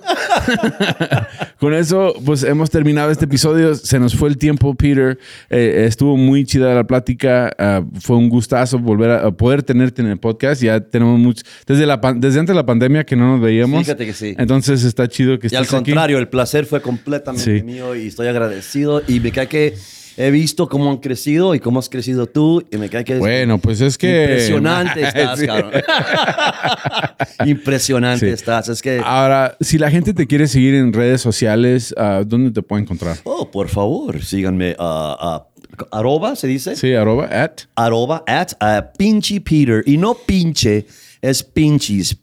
con 1.59 1.73
eso, 1.73 2.13
pues 2.25 2.43
hemos 2.43 2.69
terminado 2.69 3.11
este 3.11 3.25
episodio. 3.25 3.75
Se 3.75 3.99
nos 3.99 4.15
fue 4.15 4.29
el 4.29 4.37
tiempo, 4.37 4.73
Peter. 4.75 5.17
Eh, 5.49 5.85
estuvo 5.87 6.15
muy 6.15 6.45
chida 6.45 6.73
la 6.73 6.85
plática. 6.85 7.51
Ah, 7.57 7.83
fue 7.99 8.15
un 8.17 8.29
gustazo 8.29 8.79
volver 8.79 9.09
a, 9.09 9.25
a 9.27 9.31
poder 9.31 9.63
tenerte 9.63 10.01
en 10.01 10.07
el 10.09 10.17
podcast. 10.19 10.61
Ya 10.61 10.79
tenemos 10.79 11.19
mucho, 11.19 11.43
desde, 11.65 11.85
la, 11.85 11.97
desde 12.15 12.39
antes 12.39 12.53
de 12.53 12.55
la 12.55 12.65
pandemia 12.65 13.03
que 13.03 13.15
no 13.15 13.27
nos 13.33 13.41
veíamos. 13.41 13.81
Fíjate 13.83 14.05
que 14.05 14.13
sí. 14.13 14.35
Entonces 14.37 14.83
está 14.83 15.07
chido 15.07 15.39
que 15.39 15.47
Y 15.51 15.55
al 15.55 15.63
estés 15.63 15.79
aquí. 15.79 15.91
contrario, 15.91 16.19
el 16.19 16.27
placer 16.29 16.65
fue 16.65 16.81
completamente 16.81 17.57
Sí. 17.57 17.63
mío 17.63 17.95
y 17.95 18.07
estoy 18.07 18.27
agradecido. 18.27 19.01
Y 19.07 19.19
me 19.19 19.31
cae 19.31 19.47
que 19.47 19.75
he 20.17 20.31
visto 20.31 20.67
cómo 20.67 20.89
han 20.91 20.97
crecido 20.97 21.53
y 21.55 21.59
cómo 21.59 21.79
has 21.79 21.87
crecido 21.89 22.25
tú. 22.25 22.63
Y 22.71 22.77
me 22.77 22.89
cae 22.89 23.03
que 23.05 23.17
Bueno, 23.19 23.59
pues 23.59 23.79
es 23.81 23.97
que... 23.97 24.23
impresionante 24.23 25.01
estás, 25.07 25.41
cabrón. 25.41 25.71
impresionante 27.45 28.25
Sí. 28.27 28.31
estás. 28.33 28.69
Es 28.69 28.81
que, 28.81 29.01
Ahora, 29.03 29.55
si 29.61 29.77
la 29.77 29.89
gente 29.91 30.13
te 30.13 30.25
quiere 30.27 30.47
seguir 30.47 30.73
en 30.75 30.91
redes 30.91 31.21
sociales, 31.21 31.93
ah, 31.97 32.23
¿dónde 32.25 32.51
te 32.51 32.61
puede 32.61 32.81
encontrar? 32.83 33.17
oh, 33.23 33.49
por 33.51 33.69
favor, 33.69 34.23
síganme. 34.23 34.75
ah, 34.79 35.15
ah, 35.19 35.47
arroba, 35.91 36.35
¿se 36.35 36.47
dice? 36.47 36.75
Sí, 36.75 36.93
arroba, 36.93 37.25
at. 37.25 37.61
arroba 37.75 38.23
at 38.25 38.53
Pinchy 38.97 39.39
Peter. 39.39 39.83
Y 39.85 39.97
no 39.97 40.15
pinche, 40.15 40.87
es 41.21 41.43
pinchis. 41.43 42.15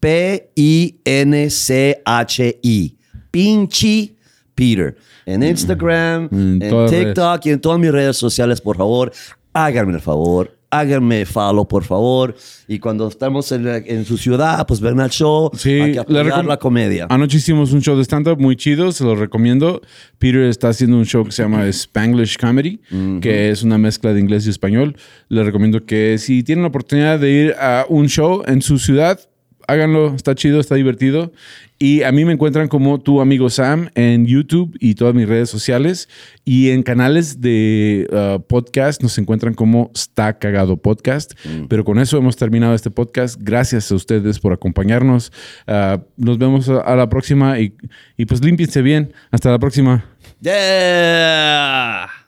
P-I-N-C-H-I. 1.64 2.96
Pinchy 3.30 4.13
Peter. 4.55 4.97
En 5.27 5.43
Instagram, 5.43 6.29
En 6.33 6.62
en 6.62 6.87
TikTok 6.87 7.47
y 7.47 7.51
en 7.51 7.61
todas 7.61 7.79
mis 7.79 7.90
redes 7.90 8.17
sociales, 8.17 8.61
por 8.61 8.77
favor, 8.77 9.12
háganme 9.53 9.95
el 9.95 10.01
favor. 10.01 10.57
Háganme 10.71 11.25
follow, 11.25 11.69
por 11.69 11.85
favor. 11.85 12.35
Y 12.67 12.81
cuando 12.81 13.07
estamos 13.07 13.53
en, 13.53 13.64
la- 13.64 13.77
en 13.77 14.05
su 14.05 14.19
ciudad, 14.19 14.67
pues 14.67 14.81
ven 14.81 14.99
al 14.99 15.09
show. 15.09 15.49
Sí, 15.57 15.71
hay 15.71 15.93
que 15.93 15.99
apoyar 16.01 16.45
la 16.45 16.57
comedia. 16.57 17.07
Anoche 17.11 17.37
hicimos 17.37 17.73
un 17.73 17.81
show 17.81 17.97
de 17.97 18.03
stand-up 18.03 18.40
muy 18.40 18.57
chido, 18.57 18.90
se 18.90 19.05
lo 19.05 19.14
recomiendo. 19.14 19.81
Peter 20.19 20.40
está 20.43 20.71
haciendo 20.71 20.97
un 20.97 21.05
show 21.07 21.25
que 21.25 21.31
se 21.31 21.45
llama 21.45 21.64
Spanglish 21.69 22.37
Comedy, 22.38 22.81
que 23.21 23.51
es 23.51 23.62
una 23.62 23.79
mezcla 23.79 24.12
de 24.12 24.19
inglés 24.19 24.49
y 24.49 24.51
español. 24.51 24.97
Le 25.29 25.45
recomiendo 25.45 25.87
que 25.87 26.19
si 26.19 26.43
tienen 26.43 26.62
la 26.64 26.69
oportunidad 26.71 27.21
de 27.21 27.31
ir 27.31 27.55
a 27.61 27.87
un 27.88 28.09
show 28.09 28.43
en 28.45 28.61
su 28.61 28.81
ciudad, 28.81 29.21
háganlo, 29.66 30.14
está 30.14 30.35
chido, 30.35 30.61
está 30.61 30.74
divertido. 30.74 31.33
Y 31.79 32.03
a 32.03 32.12
mí 32.12 32.24
me 32.24 32.33
encuentran 32.33 32.68
como 32.68 33.00
tu 33.00 33.20
amigo 33.20 33.50
Sam 33.50 33.90
en 33.94 34.27
YouTube 34.27 34.77
y 34.81 34.94
todas 34.94 35.14
mis 35.14 35.29
redes 35.29 35.50
sociales. 35.50 36.09
Y 36.44 36.70
en 36.70 36.83
canales 36.83 37.40
de 37.40 38.07
uh, 38.11 38.40
podcast 38.40 39.03
nos 39.03 39.18
encuentran 39.18 39.55
como 39.55 39.90
Está 39.94 40.38
Cagado 40.38 40.77
Podcast. 40.77 41.33
Pero 41.68 41.85
con 41.85 41.98
eso 41.98 42.16
hemos 42.16 42.37
terminado 42.37 42.74
este 42.74 42.90
podcast. 42.90 43.38
Gracias 43.40 43.90
a 43.90 43.96
ustedes 43.96 44.38
por 44.38 44.53
acompañarnos. 44.53 45.33
Uh, 45.66 45.98
nos 46.16 46.38
vemos 46.38 46.68
a, 46.68 46.81
a 46.81 46.96
la 46.96 47.09
próxima 47.09 47.59
y, 47.59 47.74
y 48.16 48.24
pues 48.24 48.42
límpiense 48.42 48.81
bien. 48.81 49.12
Hasta 49.31 49.50
la 49.50 49.59
próxima. 49.59 50.05
Yeah. 50.40 52.24